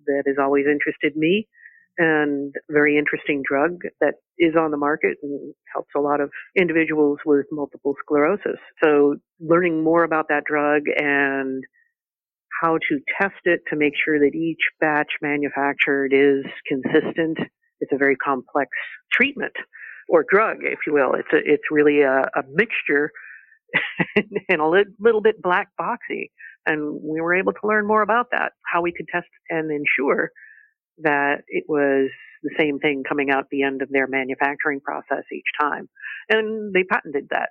that 0.07 0.25
has 0.27 0.37
always 0.41 0.65
interested 0.67 1.17
me 1.17 1.47
and 1.99 2.55
very 2.71 2.99
interesting 2.99 3.43
drug 3.47 3.79
that 4.01 4.15
is 4.39 4.55
on 4.59 4.71
the 4.71 4.77
market 4.77 5.17
and 5.23 5.55
helps 5.73 5.91
a 5.97 6.01
lot 6.01 6.21
of 6.21 6.31
individuals 6.59 7.19
with 7.25 7.47
multiple 7.53 7.95
sclerosis. 8.01 8.59
So 8.83 9.17
learning 9.41 9.85
more 9.85 10.03
about 10.03 10.27
that 10.29 10.45
drug 10.45 10.83
and 10.97 11.63
how 12.63 12.79
to 12.89 12.99
test 13.21 13.41
it 13.45 13.61
to 13.71 13.77
make 13.77 13.93
sure 14.03 14.19
that 14.19 14.35
each 14.35 14.63
batch 14.81 15.13
manufactured 15.23 16.13
is 16.13 16.45
consistent. 16.67 17.39
It's 17.81 17.93
a 17.93 17.99
very 17.99 18.17
complex 18.17 18.71
treatment 19.13 19.55
or 20.09 20.25
drug, 20.29 20.59
if 20.61 20.81
you 20.87 20.93
will. 20.93 21.15
It's 21.15 21.33
a, 21.33 21.39
it's 21.39 21.65
really 21.71 22.03
a, 22.03 22.23
a 22.35 22.43
mixture 22.53 23.11
and 24.49 24.61
a 24.61 24.69
li- 24.69 24.85
little 24.99 25.21
bit 25.21 25.43
black 25.43 25.69
boxy. 25.81 26.31
And 26.67 27.01
we 27.03 27.21
were 27.21 27.35
able 27.35 27.53
to 27.53 27.67
learn 27.67 27.87
more 27.87 28.03
about 28.03 28.29
that, 28.33 28.53
how 28.65 28.83
we 28.83 28.93
could 28.93 29.09
test 29.09 29.29
and 29.51 29.71
ensure 29.71 30.31
that 30.99 31.43
it 31.49 31.65
was 31.69 32.11
the 32.43 32.55
same 32.59 32.79
thing 32.79 33.03
coming 33.07 33.31
out 33.31 33.47
the 33.51 33.63
end 33.63 33.83
of 33.83 33.89
their 33.91 34.07
manufacturing 34.07 34.81
process 34.81 35.25
each 35.33 35.45
time. 35.61 35.89
And 36.29 36.73
they 36.73 36.85
patented 36.85 37.29
that. 37.31 37.51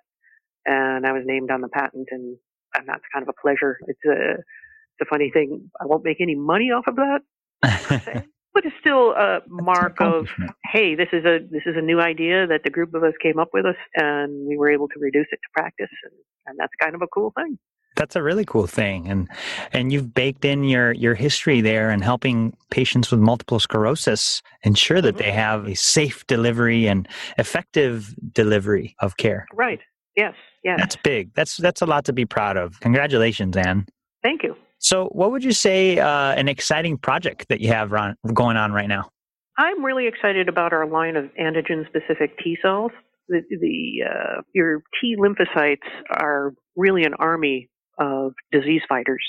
And 0.66 1.06
I 1.06 1.12
was 1.12 1.24
named 1.26 1.52
on 1.52 1.62
the 1.62 1.68
patent 1.68 2.08
and, 2.12 2.38
and 2.76 2.88
that's 2.88 3.04
kind 3.14 3.24
of 3.24 3.30
a 3.30 3.42
pleasure. 3.42 3.78
It's 3.88 4.00
a, 4.06 4.34
it's 4.34 5.02
a 5.02 5.06
funny 5.06 5.30
thing. 5.32 5.70
I 5.82 5.86
won't 5.86 6.06
make 6.06 6.22
any 6.22 6.36
money 6.36 6.72
off 6.72 6.88
of 6.88 6.96
that. 6.96 8.24
but 8.54 8.66
it's 8.66 8.76
still 8.80 9.12
a 9.12 9.40
mark 9.48 9.98
of 10.00 10.28
hey 10.72 10.96
this 10.96 11.10
is 11.12 11.26
a 11.26 11.40
this 11.50 11.64
is 11.66 11.76
a 11.76 11.82
new 11.82 12.00
idea 12.00 12.48
that 12.48 12.62
the 12.64 12.70
group 12.70 12.94
of 12.94 13.04
us 13.04 13.14
came 13.22 13.40
up 13.40 13.50
with 13.54 13.66
us 13.66 13.76
and 13.96 14.48
we 14.48 14.58
were 14.58 14.72
able 14.72 14.88
to 14.88 15.00
reduce 15.00 15.28
it 15.32 15.38
to 15.38 15.50
practice 15.54 15.90
and, 16.04 16.14
and 16.46 16.60
that's 16.60 16.74
kind 16.82 16.96
of 16.96 17.02
a 17.02 17.08
cool 17.08 17.32
thing. 17.36 17.58
That's 17.96 18.16
a 18.16 18.24
really 18.24 18.46
cool 18.46 18.66
thing 18.68 19.08
and 19.08 19.30
and 19.72 19.92
you've 19.92 20.14
baked 20.14 20.46
in 20.46 20.64
your 20.64 20.94
your 20.94 21.16
history 21.16 21.62
there 21.62 21.90
and 21.90 22.04
helping 22.04 22.56
patients 22.72 23.12
with 23.12 23.20
multiple 23.20 23.60
sclerosis 23.60 24.42
ensure 24.64 25.02
that 25.02 25.16
mm-hmm. 25.16 25.24
they 25.24 25.32
have 25.32 25.68
a 25.68 25.76
safe 25.76 26.26
delivery 26.28 26.88
and 26.88 27.08
effective 27.38 28.16
delivery 28.34 28.96
of 29.00 29.18
care. 29.18 29.46
Right. 29.54 29.80
Yes. 30.16 30.34
Yes. 30.64 30.78
That's 30.80 30.96
big. 31.04 31.34
That's 31.36 31.58
that's 31.58 31.82
a 31.82 31.86
lot 31.86 32.06
to 32.06 32.14
be 32.14 32.26
proud 32.26 32.58
of. 32.58 32.80
Congratulations 32.80 33.56
anne 33.58 33.86
thank 34.24 34.42
you 34.42 34.56
so, 34.84 35.06
what 35.14 35.32
would 35.32 35.46
you 35.46 35.54
say 35.54 35.98
uh, 35.98 36.34
an 36.34 36.50
exciting 36.50 36.98
project 36.98 37.48
that 37.48 37.62
you 37.62 37.70
have 37.70 37.92
run, 37.94 38.18
going 38.34 38.58
on 38.58 38.74
right 38.74 38.90
now? 38.90 39.10
I'm 39.58 39.84
really 39.84 40.08
excited 40.08 40.50
about 40.50 40.74
our 40.74 40.86
line 40.86 41.16
of 41.16 41.26
antigen-specific 41.40 42.38
T 42.44 42.58
cells. 42.62 42.92
The, 43.30 43.42
the 43.50 44.04
uh, 44.06 44.42
your 44.54 44.84
T 45.00 45.16
lymphocytes 45.18 45.88
are 46.10 46.54
really 46.76 47.06
an 47.06 47.14
army 47.14 47.70
of 47.98 48.34
disease 48.52 48.82
fighters. 48.90 49.24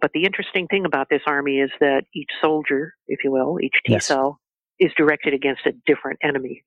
But 0.00 0.12
the 0.14 0.24
interesting 0.24 0.68
thing 0.68 0.84
about 0.84 1.08
this 1.10 1.22
army 1.26 1.58
is 1.58 1.70
that 1.80 2.04
each 2.14 2.30
soldier, 2.40 2.94
if 3.08 3.24
you 3.24 3.32
will, 3.32 3.58
each 3.60 3.74
T 3.84 3.94
yes. 3.94 4.06
cell 4.06 4.38
is 4.78 4.92
directed 4.96 5.34
against 5.34 5.66
a 5.66 5.72
different 5.86 6.20
enemy. 6.22 6.62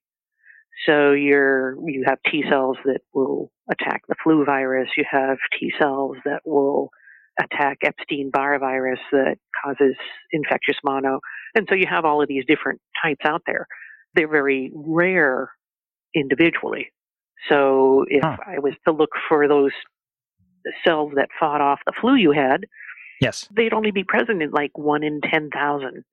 So 0.86 1.14
you're, 1.14 1.78
you 1.90 2.04
have 2.06 2.18
T 2.30 2.44
cells 2.50 2.76
that 2.84 3.00
will 3.14 3.52
attack 3.72 4.02
the 4.10 4.16
flu 4.22 4.44
virus. 4.44 4.90
You 4.98 5.06
have 5.10 5.38
T 5.58 5.72
cells 5.80 6.18
that 6.26 6.42
will 6.46 6.90
attack 7.40 7.80
Epstein 7.84 8.30
Barr 8.32 8.60
virus 8.60 9.00
that 9.12 9.38
causes 9.64 9.96
infectious 10.32 10.78
mono. 10.84 11.20
And 11.56 11.68
so 11.70 11.76
you 11.76 11.86
have 11.90 12.06
all 12.06 12.22
of 12.22 12.28
these 12.28 12.44
different 12.48 12.82
types 13.04 13.26
out 13.26 13.42
there. 13.46 13.68
They're 14.16 14.28
very 14.28 14.72
rare 14.74 15.52
individually. 16.16 16.92
So 17.50 18.06
if 18.08 18.24
huh. 18.24 18.38
I 18.46 18.60
was 18.60 18.74
to 18.88 18.94
look 18.94 19.10
for 19.28 19.48
those 19.48 19.72
cells 20.86 21.12
that 21.16 21.30
fought 21.40 21.62
off 21.62 21.80
the 21.86 21.94
flu 22.00 22.16
you 22.16 22.32
had, 22.32 22.66
yes, 23.20 23.48
they'd 23.56 23.74
only 23.74 23.92
be 23.92 24.04
present 24.04 24.42
in 24.42 24.52
like 24.52 24.78
one 24.78 25.04
in 25.04 25.20
10,000 25.22 26.04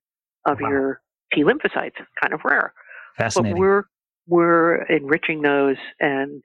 of 0.47 0.59
wow. 0.61 0.69
your 0.69 1.01
T 1.33 1.45
lymphocytes. 1.45 1.99
Kind 2.21 2.33
of 2.33 2.41
rare. 2.45 2.73
Fascinating. 3.17 3.55
But 3.55 3.61
we're, 3.61 3.83
we're 4.27 4.83
enriching 4.85 5.43
those 5.43 5.77
and 6.01 6.43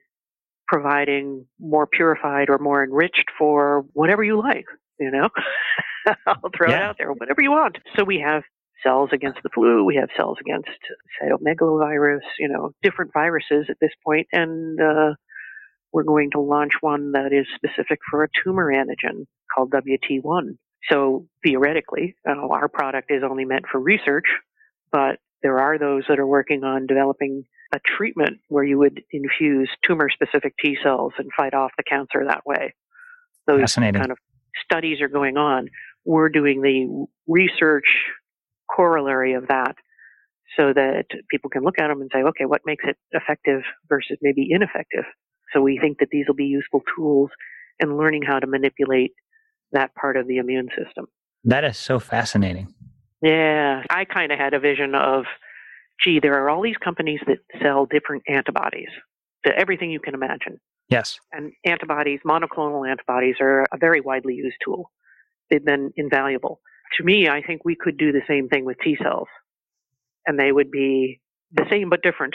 providing 0.66 1.46
more 1.60 1.86
purified 1.86 2.48
or 2.50 2.58
more 2.58 2.82
enriched 2.82 3.30
for 3.38 3.84
whatever 3.92 4.22
you 4.22 4.38
like, 4.38 4.66
you 4.98 5.10
know? 5.10 5.28
I'll 6.26 6.50
throw 6.56 6.70
yeah. 6.70 6.76
it 6.76 6.82
out 6.82 6.96
there, 6.98 7.12
whatever 7.12 7.42
you 7.42 7.50
want. 7.50 7.78
So 7.96 8.04
we 8.04 8.22
have 8.24 8.42
cells 8.82 9.10
against 9.12 9.38
the 9.42 9.50
flu, 9.54 9.84
we 9.84 9.96
have 9.96 10.08
cells 10.16 10.38
against 10.40 10.68
cytomegalovirus, 11.20 12.20
you 12.38 12.48
know, 12.48 12.70
different 12.82 13.12
viruses 13.12 13.66
at 13.68 13.76
this 13.80 13.90
point, 14.04 14.26
and 14.32 14.78
uh, 14.80 15.14
we're 15.92 16.04
going 16.04 16.30
to 16.32 16.40
launch 16.40 16.72
one 16.80 17.12
that 17.12 17.32
is 17.32 17.46
specific 17.56 17.98
for 18.10 18.22
a 18.22 18.28
tumor 18.44 18.72
antigen 18.72 19.26
called 19.52 19.72
WT1. 19.72 20.58
So 20.90 21.26
theoretically, 21.44 22.14
uh, 22.28 22.46
our 22.48 22.68
product 22.68 23.10
is 23.10 23.22
only 23.28 23.44
meant 23.44 23.64
for 23.70 23.80
research, 23.80 24.26
but 24.92 25.18
there 25.42 25.58
are 25.58 25.78
those 25.78 26.04
that 26.08 26.18
are 26.18 26.26
working 26.26 26.64
on 26.64 26.86
developing 26.86 27.44
a 27.74 27.80
treatment 27.96 28.38
where 28.48 28.64
you 28.64 28.78
would 28.78 29.02
infuse 29.10 29.70
tumor 29.84 30.08
specific 30.10 30.54
T 30.62 30.76
cells 30.82 31.12
and 31.18 31.30
fight 31.36 31.54
off 31.54 31.72
the 31.76 31.82
cancer 31.82 32.24
that 32.26 32.46
way. 32.46 32.74
Those 33.46 33.74
kind 33.74 34.10
of 34.10 34.18
studies 34.64 35.00
are 35.00 35.08
going 35.08 35.36
on. 35.36 35.68
We're 36.04 36.28
doing 36.28 36.62
the 36.62 37.06
research 37.26 37.86
corollary 38.70 39.34
of 39.34 39.48
that 39.48 39.76
so 40.56 40.72
that 40.72 41.06
people 41.30 41.50
can 41.50 41.62
look 41.62 41.78
at 41.78 41.88
them 41.88 42.00
and 42.00 42.10
say, 42.12 42.22
okay, 42.22 42.44
what 42.44 42.62
makes 42.64 42.84
it 42.86 42.96
effective 43.12 43.62
versus 43.88 44.16
maybe 44.22 44.48
ineffective? 44.50 45.04
So 45.52 45.60
we 45.60 45.78
think 45.80 45.98
that 45.98 46.08
these 46.10 46.26
will 46.26 46.34
be 46.34 46.44
useful 46.44 46.82
tools 46.96 47.30
in 47.78 47.96
learning 47.96 48.22
how 48.22 48.38
to 48.38 48.46
manipulate 48.46 49.12
that 49.72 49.94
part 49.94 50.16
of 50.16 50.26
the 50.26 50.38
immune 50.38 50.68
system. 50.76 51.06
That 51.44 51.64
is 51.64 51.76
so 51.76 51.98
fascinating. 51.98 52.74
Yeah, 53.22 53.82
I 53.90 54.04
kind 54.04 54.32
of 54.32 54.38
had 54.38 54.54
a 54.54 54.60
vision 54.60 54.94
of 54.94 55.24
gee, 56.02 56.20
there 56.20 56.34
are 56.34 56.50
all 56.50 56.62
these 56.62 56.76
companies 56.76 57.20
that 57.26 57.38
sell 57.62 57.86
different 57.86 58.22
antibodies 58.28 58.88
to 59.44 59.56
everything 59.56 59.90
you 59.90 60.00
can 60.00 60.14
imagine. 60.14 60.58
Yes. 60.88 61.18
And 61.32 61.52
antibodies, 61.64 62.20
monoclonal 62.26 62.88
antibodies, 62.88 63.36
are 63.40 63.66
a 63.72 63.78
very 63.78 64.00
widely 64.00 64.34
used 64.34 64.56
tool. 64.64 64.90
They've 65.50 65.64
been 65.64 65.92
invaluable. 65.96 66.60
To 66.98 67.04
me, 67.04 67.28
I 67.28 67.42
think 67.42 67.64
we 67.64 67.76
could 67.78 67.98
do 67.98 68.12
the 68.12 68.22
same 68.28 68.48
thing 68.48 68.64
with 68.64 68.76
T 68.82 68.96
cells. 69.02 69.28
And 70.26 70.38
they 70.38 70.52
would 70.52 70.70
be 70.70 71.20
the 71.52 71.66
same 71.70 71.90
but 71.90 72.02
different 72.02 72.34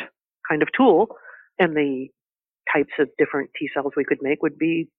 kind 0.50 0.62
of 0.62 0.70
tool. 0.76 1.08
And 1.60 1.76
the 1.76 2.08
types 2.74 2.94
of 3.00 3.10
different 3.18 3.52
T 3.58 3.70
cells 3.74 3.94
we 3.96 4.06
could 4.06 4.20
make 4.22 4.42
would 4.42 4.58
be 4.58 4.90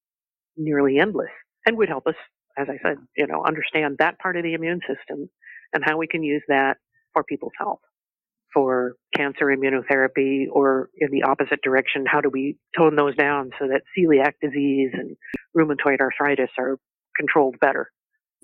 nearly 0.57 0.99
endless 0.99 1.31
and 1.67 1.77
would 1.77 1.89
help 1.89 2.07
us, 2.07 2.15
as 2.59 2.69
I 2.69 2.79
said, 2.83 2.99
you 3.17 3.27
know, 3.27 3.43
understand 3.45 3.97
that 3.99 4.19
part 4.19 4.37
of 4.37 4.43
the 4.43 4.55
immune 4.55 4.81
system 4.81 5.29
and 5.73 5.83
how 5.85 5.97
we 5.97 6.07
can 6.07 6.23
use 6.23 6.43
that 6.49 6.77
for 7.13 7.25
people's 7.25 7.53
health 7.59 7.81
cancer 9.23 9.47
immunotherapy 9.47 10.47
or 10.53 10.91
in 10.99 11.11
the 11.11 11.23
opposite 11.23 11.61
direction, 11.63 12.05
how 12.07 12.21
do 12.21 12.31
we 12.31 12.57
tone 12.77 12.97
those 12.97 13.15
down 13.17 13.51
so 13.59 13.67
that 13.69 13.83
celiac 13.97 14.33
disease 14.41 14.91
and 14.93 15.17
rheumatoid 15.57 16.01
arthritis 16.01 16.51
are 16.59 16.79
controlled 17.17 17.57
better? 17.61 17.91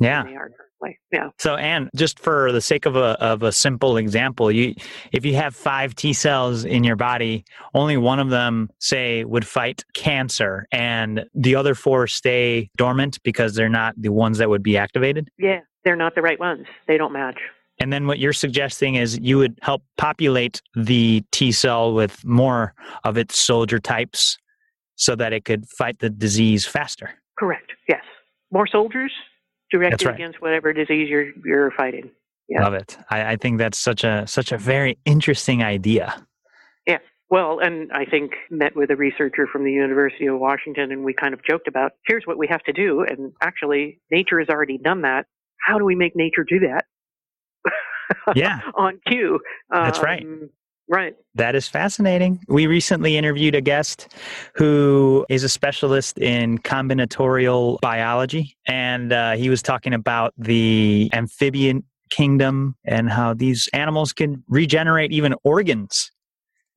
Yeah. 0.01 0.23
Than 0.23 0.33
they 0.33 0.37
are 0.37 0.51
currently. 0.51 1.01
Yeah. 1.13 1.31
So, 1.41 1.57
and 1.57 1.91
just 1.97 2.21
for 2.21 2.53
the 2.53 2.61
sake 2.61 2.87
of 2.87 2.95
a 2.95 3.21
of 3.21 3.43
a 3.43 3.51
simple 3.51 3.97
example, 3.97 4.53
you 4.53 4.75
if 5.13 5.25
you 5.25 5.35
have 5.35 5.57
five 5.57 5.97
T 5.97 6.13
cells 6.13 6.65
in 6.65 6.85
your 6.85 6.95
body, 6.95 7.45
only 7.75 7.97
one 7.97 8.21
of 8.21 8.31
them, 8.31 8.71
say, 8.79 9.25
would 9.25 9.45
fight 9.45 9.85
cancer, 9.95 10.67
and 10.71 11.25
the 11.35 11.57
other 11.57 11.75
four 11.75 12.07
stay 12.07 12.71
dormant 12.77 13.21
because 13.25 13.57
they're 13.57 13.69
not 13.69 13.95
the 13.97 14.11
ones 14.11 14.39
that 14.39 14.49
would 14.49 14.63
be 14.63 14.77
activated. 14.77 15.29
Yeah. 15.37 15.61
They're 15.85 15.97
not 15.97 16.15
the 16.15 16.23
right 16.23 16.39
ones. 16.39 16.67
They 16.87 16.99
don't 16.99 17.13
match. 17.13 17.39
And 17.81 17.93
then 17.93 18.07
what 18.07 18.19
you're 18.19 18.33
suggesting 18.33 18.97
is 18.97 19.19
you 19.21 19.39
would 19.39 19.59
help 19.63 19.83
populate 19.97 20.61
the 20.75 21.25
T 21.31 21.53
cell 21.53 21.95
with 21.95 22.25
more 22.25 22.75
of 23.05 23.17
its 23.17 23.39
soldier 23.39 23.79
types 23.79 24.37
so 24.97 25.15
that 25.15 25.33
it 25.33 25.45
could 25.45 25.69
fight 25.69 26.01
the 26.01 26.11
disease 26.11 26.67
faster. 26.67 27.11
Correct. 27.39 27.73
Yes. 27.89 28.03
More 28.51 28.67
soldiers 28.67 29.13
directed 29.71 30.07
right. 30.07 30.15
against 30.15 30.43
whatever 30.43 30.73
disease 30.73 31.09
you're 31.09 31.31
you're 31.45 31.71
fighting. 31.73 32.11
Yeah. 32.49 32.63
Love 32.65 32.75
it. 32.75 32.99
I, 33.11 33.33
I 33.33 33.37
think 33.37 33.59
that's 33.59 33.79
such 33.79 34.05
a 34.05 34.27
such 34.27 34.53
a 34.53 34.59
very 34.59 34.99
interesting 35.05 35.63
idea. 35.63 36.27
Yeah. 36.87 36.99
Well, 37.31 37.61
and 37.61 37.93
I 37.93 38.07
think 38.07 38.33
met 38.51 38.75
with 38.75 38.91
a 38.91 38.97
researcher 38.97 39.47
from 39.47 39.65
the 39.65 39.73
University 39.73 40.27
of 40.27 40.39
Washington, 40.39 40.91
and 40.91 41.05
we 41.05 41.13
kind 41.13 41.35
of 41.35 41.41
joked 41.45 41.69
about 41.69 41.93
here's 42.07 42.25
what 42.27 42.39
we 42.39 42.47
have 42.49 42.63
to 42.65 42.73
do, 42.73 43.03
and 43.03 43.33
actually, 43.43 44.01
nature 44.11 44.39
has 44.41 44.49
already 44.49 44.79
done 44.79 45.03
that. 45.03 45.27
How 45.61 45.79
do 45.79 45.85
we 45.85 45.95
make 45.95 46.17
nature 46.17 46.45
do 46.49 46.61
that? 46.61 46.87
Yeah. 48.35 48.61
on 48.75 49.01
cue. 49.07 49.41
That's 49.71 50.01
right. 50.01 50.23
Um, 50.23 50.51
Right. 50.91 51.15
That 51.35 51.55
is 51.55 51.69
fascinating. 51.69 52.41
We 52.49 52.67
recently 52.67 53.19
interviewed 53.19 53.55
a 53.55 53.61
guest 53.61 54.09
who 54.55 55.27
is 55.29 55.45
a 55.45 55.49
specialist 55.49 56.19
in 56.19 56.59
combinatorial 56.59 57.79
biology, 57.83 58.57
and 58.67 59.13
uh, 59.13 59.33
he 59.37 59.51
was 59.51 59.61
talking 59.61 59.93
about 59.93 60.33
the 60.39 61.11
amphibian 61.13 61.85
kingdom 62.09 62.75
and 62.87 63.11
how 63.11 63.35
these 63.35 63.69
animals 63.75 64.15
can 64.15 64.43
regenerate 64.49 65.13
even 65.13 65.35
organs. 65.45 66.11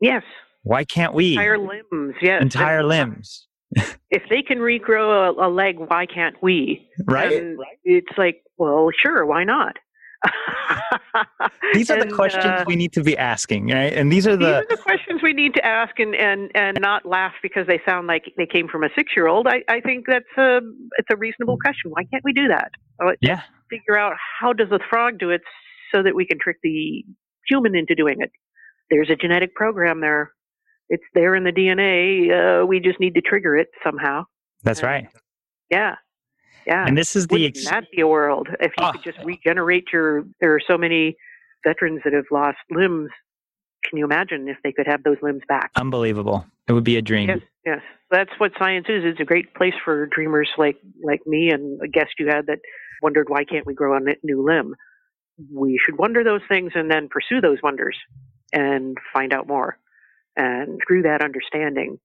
Yes. 0.01 0.23
Why 0.63 0.83
can't 0.83 1.13
we? 1.13 1.31
Entire 1.33 1.57
limbs. 1.57 2.15
Yes. 2.21 2.41
Entire 2.41 2.79
And 2.79 2.87
limbs. 2.89 3.47
If 4.09 4.23
they 4.29 4.41
can 4.41 4.57
regrow 4.57 5.29
a, 5.29 5.47
a 5.47 5.49
leg, 5.49 5.77
why 5.79 6.05
can't 6.05 6.35
we? 6.43 6.85
Right? 7.05 7.31
And 7.31 7.57
it's 7.85 8.17
like, 8.17 8.43
well, 8.57 8.89
sure, 9.01 9.25
why 9.25 9.45
not? 9.45 9.77
These 11.73 11.89
are 11.89 11.99
the 11.99 12.11
questions 12.13 12.45
uh, 12.45 12.63
we 12.67 12.75
need 12.75 12.93
to 12.93 13.03
be 13.03 13.17
asking, 13.17 13.67
right? 13.67 13.93
And 13.93 14.11
these 14.11 14.27
are 14.27 14.37
These 14.37 14.47
the 14.47 14.55
are 14.57 14.65
the 14.69 14.77
questions 14.77 15.21
we 15.23 15.33
need 15.33 15.53
to 15.55 15.65
ask 15.65 15.99
and, 15.99 16.15
and, 16.15 16.51
and 16.55 16.77
not 16.79 17.05
laugh 17.05 17.33
because 17.41 17.65
they 17.67 17.81
sound 17.85 18.07
like 18.07 18.23
they 18.37 18.45
came 18.45 18.67
from 18.67 18.83
a 18.83 18.89
six 18.95 19.13
year 19.15 19.27
old. 19.27 19.47
I, 19.47 19.63
I 19.67 19.79
think 19.81 20.05
that's 20.07 20.25
a 20.37 20.59
it's 20.97 21.07
a 21.11 21.17
reasonable 21.17 21.57
question. 21.63 21.91
Why 21.91 22.03
can't 22.03 22.23
we 22.23 22.33
do 22.33 22.47
that? 22.49 22.71
Uh, 23.03 23.11
yeah. 23.21 23.41
Figure 23.69 23.97
out 23.97 24.13
how 24.39 24.53
does 24.53 24.69
the 24.69 24.79
frog 24.89 25.17
do 25.17 25.29
it 25.29 25.41
so 25.93 26.03
that 26.03 26.15
we 26.15 26.25
can 26.25 26.37
trick 26.39 26.57
the 26.63 27.03
human 27.47 27.75
into 27.75 27.95
doing 27.95 28.17
it. 28.19 28.31
There's 28.89 29.09
a 29.09 29.15
genetic 29.15 29.55
program 29.55 30.01
there. 30.01 30.31
It's 30.89 31.03
there 31.13 31.35
in 31.35 31.43
the 31.43 31.51
DNA. 31.51 32.63
Uh, 32.63 32.65
we 32.65 32.79
just 32.79 32.99
need 32.99 33.15
to 33.15 33.21
trigger 33.21 33.55
it 33.57 33.69
somehow. 33.83 34.25
That's 34.63 34.83
right. 34.83 35.07
Yeah. 35.69 35.95
Yeah. 36.67 36.85
And 36.87 36.97
this 36.97 37.15
is 37.15 37.27
the 37.27 37.35
Wouldn't 37.35 37.57
ex- 37.57 37.69
that 37.69 37.85
be 37.91 38.01
a 38.01 38.07
world 38.07 38.47
if 38.59 38.71
you 38.77 38.85
Oh. 38.85 38.91
could 38.91 39.03
just 39.03 39.17
regenerate 39.25 39.85
your? 39.91 40.23
There 40.39 40.53
are 40.53 40.59
so 40.65 40.77
many 40.77 41.17
veterans 41.65 42.01
that 42.03 42.13
have 42.13 42.25
lost 42.31 42.57
limbs. 42.69 43.09
Can 43.87 43.97
you 43.97 44.05
imagine 44.05 44.47
if 44.47 44.57
they 44.63 44.71
could 44.71 44.87
have 44.87 45.03
those 45.03 45.17
limbs 45.21 45.41
back? 45.47 45.71
unbelievable. 45.75 46.45
It 46.67 46.73
would 46.73 46.83
be 46.83 46.97
a 46.97 47.01
dream. 47.01 47.27
Yes, 47.29 47.39
yes. 47.65 47.81
That's 48.11 48.29
what 48.37 48.51
science 48.59 48.85
is. 48.89 49.03
It's 49.03 49.19
a 49.19 49.25
great 49.25 49.53
place 49.55 49.73
for 49.83 50.05
dreamers 50.07 50.49
like 50.57 50.77
like 51.03 51.21
me 51.25 51.49
and 51.49 51.81
a 51.81 51.87
guest 51.87 52.11
you 52.19 52.27
had 52.27 52.45
that 52.47 52.59
wondered 53.01 53.29
why 53.29 53.43
can't 53.43 53.65
we 53.65 53.73
grow 53.73 53.95
a 53.97 53.99
new 54.23 54.43
limb. 54.45 54.75
We 55.51 55.79
should 55.83 55.97
wonder 55.97 56.23
those 56.23 56.41
things 56.47 56.73
and 56.75 56.89
then 56.91 57.07
pursue 57.09 57.41
those 57.41 57.57
wonders 57.63 57.97
and 58.53 58.97
find 59.13 59.33
out 59.33 59.47
more. 59.47 59.77
And 60.37 60.79
through 60.87 61.01
that 61.03 61.21
understanding, 61.23 61.99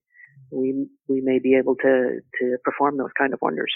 we 0.51 0.87
we 1.09 1.21
may 1.21 1.39
be 1.39 1.55
able 1.57 1.77
to 1.77 2.21
to 2.41 2.57
perform 2.65 2.97
those 2.97 3.13
kind 3.19 3.35
of 3.35 3.39
wonders. 3.43 3.73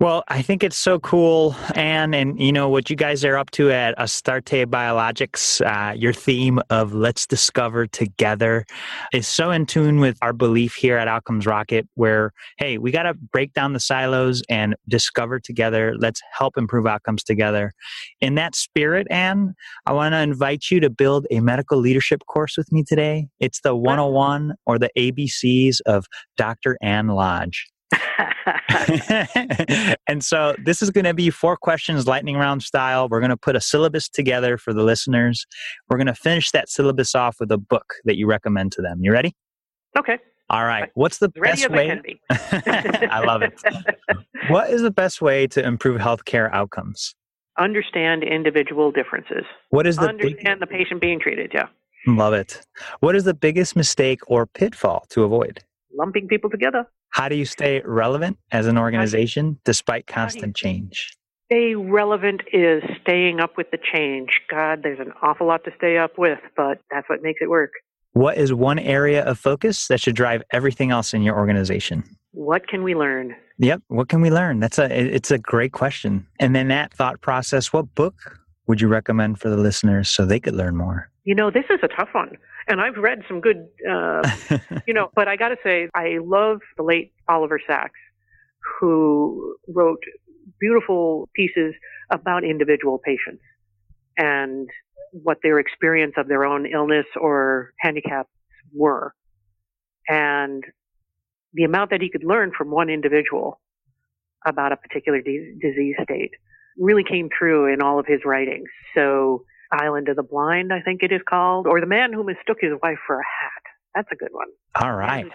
Well, 0.00 0.22
I 0.28 0.42
think 0.42 0.62
it's 0.62 0.76
so 0.76 1.00
cool, 1.00 1.56
Anne, 1.74 2.14
and 2.14 2.40
you 2.40 2.52
know 2.52 2.68
what 2.68 2.88
you 2.88 2.94
guys 2.94 3.24
are 3.24 3.36
up 3.36 3.50
to 3.52 3.72
at 3.72 3.98
Astarte 3.98 4.70
Biologics. 4.70 5.60
Uh, 5.60 5.92
your 5.92 6.12
theme 6.12 6.60
of 6.70 6.94
"Let's 6.94 7.26
Discover 7.26 7.88
Together" 7.88 8.64
is 9.12 9.26
so 9.26 9.50
in 9.50 9.66
tune 9.66 9.98
with 9.98 10.16
our 10.22 10.32
belief 10.32 10.76
here 10.76 10.98
at 10.98 11.08
Outcomes 11.08 11.46
Rocket, 11.46 11.88
where 11.96 12.30
hey, 12.58 12.78
we 12.78 12.92
got 12.92 13.02
to 13.04 13.14
break 13.14 13.54
down 13.54 13.72
the 13.72 13.80
silos 13.80 14.40
and 14.48 14.76
discover 14.88 15.40
together. 15.40 15.96
Let's 15.98 16.20
help 16.32 16.56
improve 16.56 16.86
outcomes 16.86 17.24
together. 17.24 17.72
In 18.20 18.36
that 18.36 18.54
spirit, 18.54 19.08
Anne, 19.10 19.54
I 19.84 19.94
want 19.94 20.12
to 20.12 20.20
invite 20.20 20.66
you 20.70 20.78
to 20.78 20.90
build 20.90 21.26
a 21.32 21.40
medical 21.40 21.76
leadership 21.76 22.22
course 22.28 22.56
with 22.56 22.70
me 22.70 22.84
today. 22.86 23.26
It's 23.40 23.62
the 23.62 23.74
101 23.74 24.54
or 24.64 24.78
the 24.78 24.90
ABCs 24.96 25.80
of 25.86 26.06
Dr. 26.36 26.78
Anne 26.80 27.08
Lodge. 27.08 27.66
and 30.06 30.22
so 30.22 30.54
this 30.62 30.82
is 30.82 30.90
going 30.90 31.04
to 31.04 31.14
be 31.14 31.30
four 31.30 31.56
questions 31.56 32.06
lightning 32.06 32.36
round 32.36 32.62
style. 32.62 33.08
We're 33.08 33.20
going 33.20 33.30
to 33.30 33.36
put 33.36 33.56
a 33.56 33.60
syllabus 33.60 34.08
together 34.08 34.58
for 34.58 34.72
the 34.72 34.82
listeners. 34.82 35.46
We're 35.88 35.96
going 35.96 36.06
to 36.06 36.14
finish 36.14 36.50
that 36.52 36.68
syllabus 36.68 37.14
off 37.14 37.36
with 37.40 37.50
a 37.50 37.58
book 37.58 37.94
that 38.04 38.16
you 38.16 38.26
recommend 38.26 38.72
to 38.72 38.82
them. 38.82 39.00
You 39.02 39.12
ready? 39.12 39.34
Okay, 39.98 40.18
all 40.50 40.64
right. 40.64 40.90
What's 40.94 41.18
the 41.18 41.30
ready 41.36 41.62
best 41.62 41.70
way 41.70 42.00
be. 42.02 42.20
i 42.30 43.22
love 43.24 43.42
it. 43.42 43.60
What 44.48 44.70
is 44.70 44.82
the 44.82 44.90
best 44.90 45.20
way 45.20 45.46
to 45.48 45.64
improve 45.64 46.00
healthcare 46.00 46.52
outcomes? 46.52 47.14
Understand 47.58 48.22
individual 48.22 48.90
differences. 48.90 49.44
what 49.70 49.86
is 49.86 49.96
the 49.96 50.08
big, 50.08 50.26
Understand 50.26 50.62
the 50.62 50.66
patient 50.66 51.00
being 51.00 51.20
treated. 51.20 51.50
Yeah, 51.52 51.66
love 52.06 52.32
it. 52.32 52.64
What 53.00 53.16
is 53.16 53.24
the 53.24 53.34
biggest 53.34 53.76
mistake 53.76 54.20
or 54.26 54.46
pitfall 54.46 55.06
to 55.10 55.24
avoid? 55.24 55.60
Lumping 55.92 56.28
people 56.28 56.48
together. 56.48 56.86
How 57.10 57.28
do 57.28 57.36
you 57.36 57.44
stay 57.44 57.82
relevant 57.84 58.38
as 58.52 58.66
an 58.66 58.78
organization 58.78 59.58
despite 59.64 60.08
how 60.10 60.26
do 60.26 60.34
you- 60.34 60.40
constant 60.40 60.56
change 60.56 61.14
Stay 61.50 61.74
relevant 61.74 62.42
is 62.52 62.82
staying 63.00 63.40
up 63.40 63.56
with 63.56 63.70
the 63.70 63.78
change. 63.78 64.28
God, 64.50 64.80
there's 64.82 65.00
an 65.00 65.14
awful 65.22 65.46
lot 65.46 65.64
to 65.64 65.70
stay 65.78 65.96
up 65.96 66.18
with, 66.18 66.38
but 66.58 66.78
that's 66.90 67.08
what 67.08 67.22
makes 67.22 67.40
it 67.40 67.48
work. 67.48 67.70
What 68.12 68.36
is 68.36 68.52
one 68.52 68.78
area 68.78 69.24
of 69.24 69.38
focus 69.38 69.88
that 69.88 69.98
should 69.98 70.14
drive 70.14 70.42
everything 70.52 70.90
else 70.90 71.14
in 71.14 71.22
your 71.22 71.38
organization? 71.38 72.04
What 72.32 72.68
can 72.68 72.82
we 72.82 72.94
learn? 72.94 73.34
Yep. 73.60 73.80
What 73.88 74.10
can 74.10 74.20
we 74.20 74.30
learn? 74.30 74.60
That's 74.60 74.78
a 74.78 74.94
it's 74.94 75.30
a 75.30 75.38
great 75.38 75.72
question. 75.72 76.26
And 76.38 76.54
then 76.54 76.68
that 76.68 76.92
thought 76.92 77.22
process, 77.22 77.72
what 77.72 77.94
book 77.94 78.14
would 78.66 78.82
you 78.82 78.88
recommend 78.88 79.40
for 79.40 79.48
the 79.48 79.56
listeners 79.56 80.10
so 80.10 80.26
they 80.26 80.40
could 80.40 80.54
learn 80.54 80.76
more? 80.76 81.10
You 81.24 81.34
know, 81.34 81.50
this 81.50 81.64
is 81.70 81.80
a 81.82 81.88
tough 81.88 82.10
one. 82.12 82.36
And 82.68 82.80
I've 82.80 82.96
read 82.96 83.22
some 83.26 83.40
good, 83.40 83.66
uh, 83.90 84.30
you 84.86 84.94
know, 84.94 85.10
but 85.14 85.26
I 85.26 85.36
got 85.36 85.48
to 85.48 85.56
say, 85.64 85.88
I 85.94 86.18
love 86.22 86.60
the 86.76 86.82
late 86.82 87.12
Oliver 87.28 87.60
Sacks, 87.66 87.98
who 88.80 89.56
wrote 89.68 90.02
beautiful 90.60 91.28
pieces 91.34 91.74
about 92.10 92.44
individual 92.44 92.98
patients 92.98 93.42
and 94.16 94.68
what 95.12 95.38
their 95.42 95.58
experience 95.58 96.14
of 96.16 96.28
their 96.28 96.44
own 96.44 96.66
illness 96.66 97.06
or 97.18 97.72
handicaps 97.80 98.30
were. 98.74 99.14
And 100.08 100.64
the 101.54 101.64
amount 101.64 101.90
that 101.90 102.02
he 102.02 102.10
could 102.10 102.24
learn 102.24 102.52
from 102.56 102.70
one 102.70 102.90
individual 102.90 103.60
about 104.46 104.72
a 104.72 104.76
particular 104.76 105.20
di- 105.20 105.54
disease 105.60 105.96
state 106.02 106.32
really 106.78 107.04
came 107.04 107.28
through 107.36 107.72
in 107.72 107.80
all 107.80 107.98
of 107.98 108.06
his 108.06 108.20
writings. 108.24 108.68
So, 108.94 109.44
Island 109.72 110.08
of 110.08 110.16
the 110.16 110.22
Blind, 110.22 110.72
I 110.72 110.80
think 110.80 111.02
it 111.02 111.12
is 111.12 111.20
called, 111.28 111.66
or 111.66 111.80
The 111.80 111.86
Man 111.86 112.12
Who 112.12 112.24
Mistook 112.24 112.58
His 112.60 112.72
Wife 112.82 112.98
for 113.06 113.16
a 113.16 113.24
Hat. 113.24 113.62
That's 113.94 114.08
a 114.12 114.16
good 114.16 114.32
one. 114.32 114.48
All 114.80 114.94
right. 114.94 115.26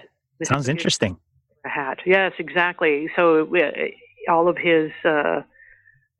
Sounds 0.43 0.67
interesting. 0.69 1.17
a 1.65 1.69
hat. 1.69 1.99
Yes, 2.05 2.33
exactly. 2.39 3.07
So 3.15 3.47
uh, 3.55 4.31
all 4.31 4.47
of 4.47 4.57
his, 4.57 4.91
uh, 5.05 5.41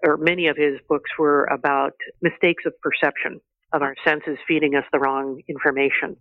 or 0.06 0.18
many 0.18 0.48
of 0.48 0.58
his 0.58 0.80
books 0.88 1.10
were 1.18 1.46
about 1.46 1.94
mistakes 2.22 2.64
of 2.66 2.74
perception 2.82 3.40
of 3.74 3.82
our 3.82 3.96
senses 4.06 4.38
feeding 4.48 4.76
us 4.76 4.84
the 4.92 5.00
wrong 5.00 5.42
information. 5.50 6.16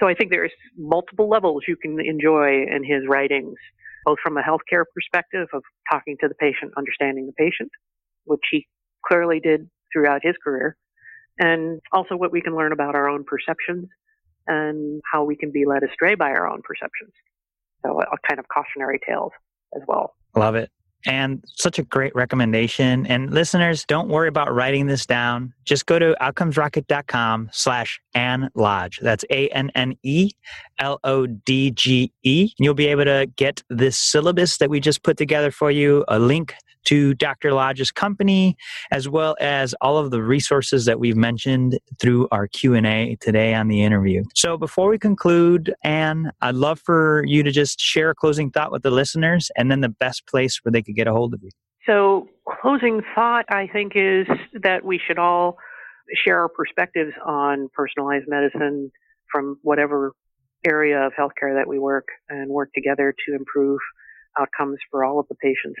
So 0.00 0.08
I 0.08 0.14
think 0.14 0.30
there's 0.30 0.52
multiple 0.76 1.28
levels 1.28 1.62
you 1.68 1.76
can 1.76 2.00
enjoy 2.00 2.62
in 2.62 2.82
his 2.84 3.02
writings, 3.08 3.56
both 4.04 4.18
from 4.22 4.36
a 4.36 4.42
healthcare 4.42 4.84
perspective 4.92 5.48
of 5.52 5.62
talking 5.90 6.16
to 6.20 6.28
the 6.28 6.34
patient, 6.34 6.72
understanding 6.76 7.26
the 7.26 7.32
patient, 7.32 7.70
which 8.24 8.40
he 8.50 8.66
clearly 9.06 9.38
did 9.38 9.68
throughout 9.92 10.20
his 10.22 10.34
career, 10.42 10.76
and 11.38 11.80
also 11.92 12.16
what 12.16 12.32
we 12.32 12.40
can 12.40 12.56
learn 12.56 12.72
about 12.72 12.94
our 12.94 13.08
own 13.08 13.24
perceptions 13.24 13.88
and 14.46 15.00
how 15.10 15.24
we 15.24 15.36
can 15.36 15.50
be 15.50 15.64
led 15.66 15.82
astray 15.82 16.14
by 16.14 16.30
our 16.30 16.48
own 16.48 16.62
perceptions. 16.62 17.12
So 17.84 18.00
a, 18.00 18.16
kind 18.28 18.38
of 18.38 18.46
cautionary 18.48 19.00
tales 19.06 19.32
as 19.74 19.82
well. 19.86 20.14
Love 20.36 20.54
it. 20.54 20.70
And 21.06 21.44
such 21.58 21.78
a 21.78 21.82
great 21.82 22.14
recommendation. 22.14 23.06
And 23.06 23.30
listeners, 23.30 23.84
don't 23.84 24.08
worry 24.08 24.28
about 24.28 24.54
writing 24.54 24.86
this 24.86 25.04
down. 25.04 25.52
Just 25.66 25.84
go 25.84 25.98
to 25.98 26.16
outcomesrocket.com 26.18 27.50
slash 27.52 28.00
Anne 28.14 28.48
Lodge. 28.54 29.00
That's 29.02 29.22
A-N-N-E 29.30 30.30
L-O-D-G-E. 30.78 32.40
And 32.42 32.50
You'll 32.58 32.74
be 32.74 32.86
able 32.86 33.04
to 33.04 33.30
get 33.36 33.62
this 33.68 33.98
syllabus 33.98 34.56
that 34.58 34.70
we 34.70 34.80
just 34.80 35.02
put 35.02 35.18
together 35.18 35.50
for 35.50 35.70
you, 35.70 36.06
a 36.08 36.18
link 36.18 36.54
to 36.84 37.14
Dr. 37.14 37.52
Lodge's 37.52 37.90
company, 37.90 38.56
as 38.90 39.08
well 39.08 39.36
as 39.40 39.74
all 39.80 39.98
of 39.98 40.10
the 40.10 40.22
resources 40.22 40.84
that 40.84 41.00
we've 41.00 41.16
mentioned 41.16 41.78
through 42.00 42.28
our 42.30 42.46
Q&A 42.46 43.16
today 43.20 43.54
on 43.54 43.68
the 43.68 43.82
interview. 43.82 44.24
So 44.34 44.56
before 44.56 44.88
we 44.88 44.98
conclude, 44.98 45.74
Anne, 45.82 46.30
I'd 46.40 46.54
love 46.54 46.80
for 46.80 47.24
you 47.26 47.42
to 47.42 47.50
just 47.50 47.80
share 47.80 48.10
a 48.10 48.14
closing 48.14 48.50
thought 48.50 48.72
with 48.72 48.82
the 48.82 48.90
listeners 48.90 49.50
and 49.56 49.70
then 49.70 49.80
the 49.80 49.88
best 49.88 50.26
place 50.26 50.60
where 50.62 50.72
they 50.72 50.82
could 50.82 50.96
get 50.96 51.06
a 51.06 51.12
hold 51.12 51.34
of 51.34 51.42
you. 51.42 51.50
So, 51.86 52.28
closing 52.62 53.02
thought, 53.14 53.44
I 53.50 53.68
think, 53.70 53.92
is 53.94 54.26
that 54.62 54.84
we 54.84 54.98
should 55.06 55.18
all 55.18 55.58
share 56.24 56.40
our 56.40 56.48
perspectives 56.48 57.12
on 57.26 57.68
personalized 57.74 58.24
medicine 58.26 58.90
from 59.30 59.58
whatever 59.62 60.12
area 60.66 61.06
of 61.06 61.12
healthcare 61.12 61.54
that 61.54 61.68
we 61.68 61.78
work 61.78 62.06
and 62.28 62.50
work 62.50 62.70
together 62.74 63.14
to 63.26 63.34
improve 63.34 63.78
outcomes 64.38 64.78
for 64.90 65.04
all 65.04 65.20
of 65.20 65.26
the 65.28 65.34
patients. 65.34 65.78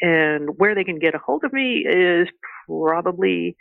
And 0.00 0.50
where 0.58 0.74
they 0.74 0.84
can 0.84 0.98
get 0.98 1.14
a 1.14 1.18
hold 1.18 1.44
of 1.44 1.52
me 1.52 1.84
is 1.86 2.28
probably 2.68 3.56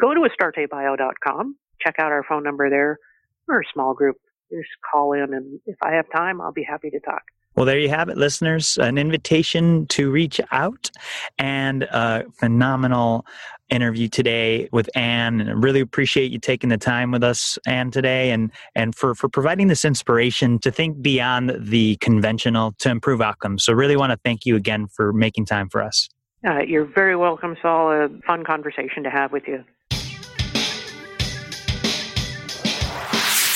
go 0.00 0.14
to 0.14 0.20
astartebio.com, 0.20 1.56
check 1.80 1.94
out 1.98 2.12
our 2.12 2.24
phone 2.28 2.42
number 2.42 2.68
there. 2.70 2.98
We're 3.46 3.60
a 3.60 3.72
small 3.72 3.94
group. 3.94 4.16
Just 4.50 4.68
call 4.92 5.12
in, 5.12 5.34
and 5.34 5.58
if 5.66 5.76
I 5.82 5.94
have 5.94 6.06
time, 6.14 6.40
I'll 6.40 6.52
be 6.52 6.62
happy 6.62 6.90
to 6.90 7.00
talk. 7.00 7.22
Well, 7.56 7.64
there 7.64 7.78
you 7.78 7.88
have 7.88 8.10
it, 8.10 8.18
listeners. 8.18 8.76
An 8.76 8.98
invitation 8.98 9.86
to 9.86 10.10
reach 10.10 10.40
out 10.52 10.90
and 11.38 11.84
a 11.84 12.24
phenomenal 12.38 13.24
interview 13.70 14.08
today 14.08 14.68
with 14.72 14.90
Anne. 14.94 15.40
And 15.40 15.48
I 15.48 15.52
really 15.54 15.80
appreciate 15.80 16.30
you 16.30 16.38
taking 16.38 16.68
the 16.68 16.76
time 16.76 17.10
with 17.10 17.24
us, 17.24 17.58
Anne, 17.66 17.90
today 17.90 18.30
and, 18.30 18.52
and 18.74 18.94
for, 18.94 19.14
for 19.14 19.28
providing 19.28 19.68
this 19.68 19.84
inspiration 19.84 20.58
to 20.60 20.70
think 20.70 21.00
beyond 21.00 21.56
the 21.58 21.96
conventional 21.96 22.74
to 22.78 22.90
improve 22.90 23.22
outcomes. 23.22 23.64
So, 23.64 23.72
really 23.72 23.96
want 23.96 24.12
to 24.12 24.18
thank 24.22 24.44
you 24.44 24.54
again 24.54 24.86
for 24.88 25.12
making 25.12 25.46
time 25.46 25.68
for 25.68 25.82
us. 25.82 26.08
Uh, 26.46 26.58
you're 26.60 26.84
very 26.84 27.16
welcome, 27.16 27.56
Saul. 27.60 27.90
A 27.90 28.08
fun 28.26 28.44
conversation 28.44 29.02
to 29.02 29.10
have 29.10 29.32
with 29.32 29.48
you. 29.48 29.64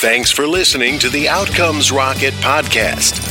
Thanks 0.01 0.31
for 0.31 0.47
listening 0.47 0.97
to 0.99 1.09
the 1.09 1.29
Outcomes 1.29 1.91
Rocket 1.91 2.33
podcast. 2.35 3.30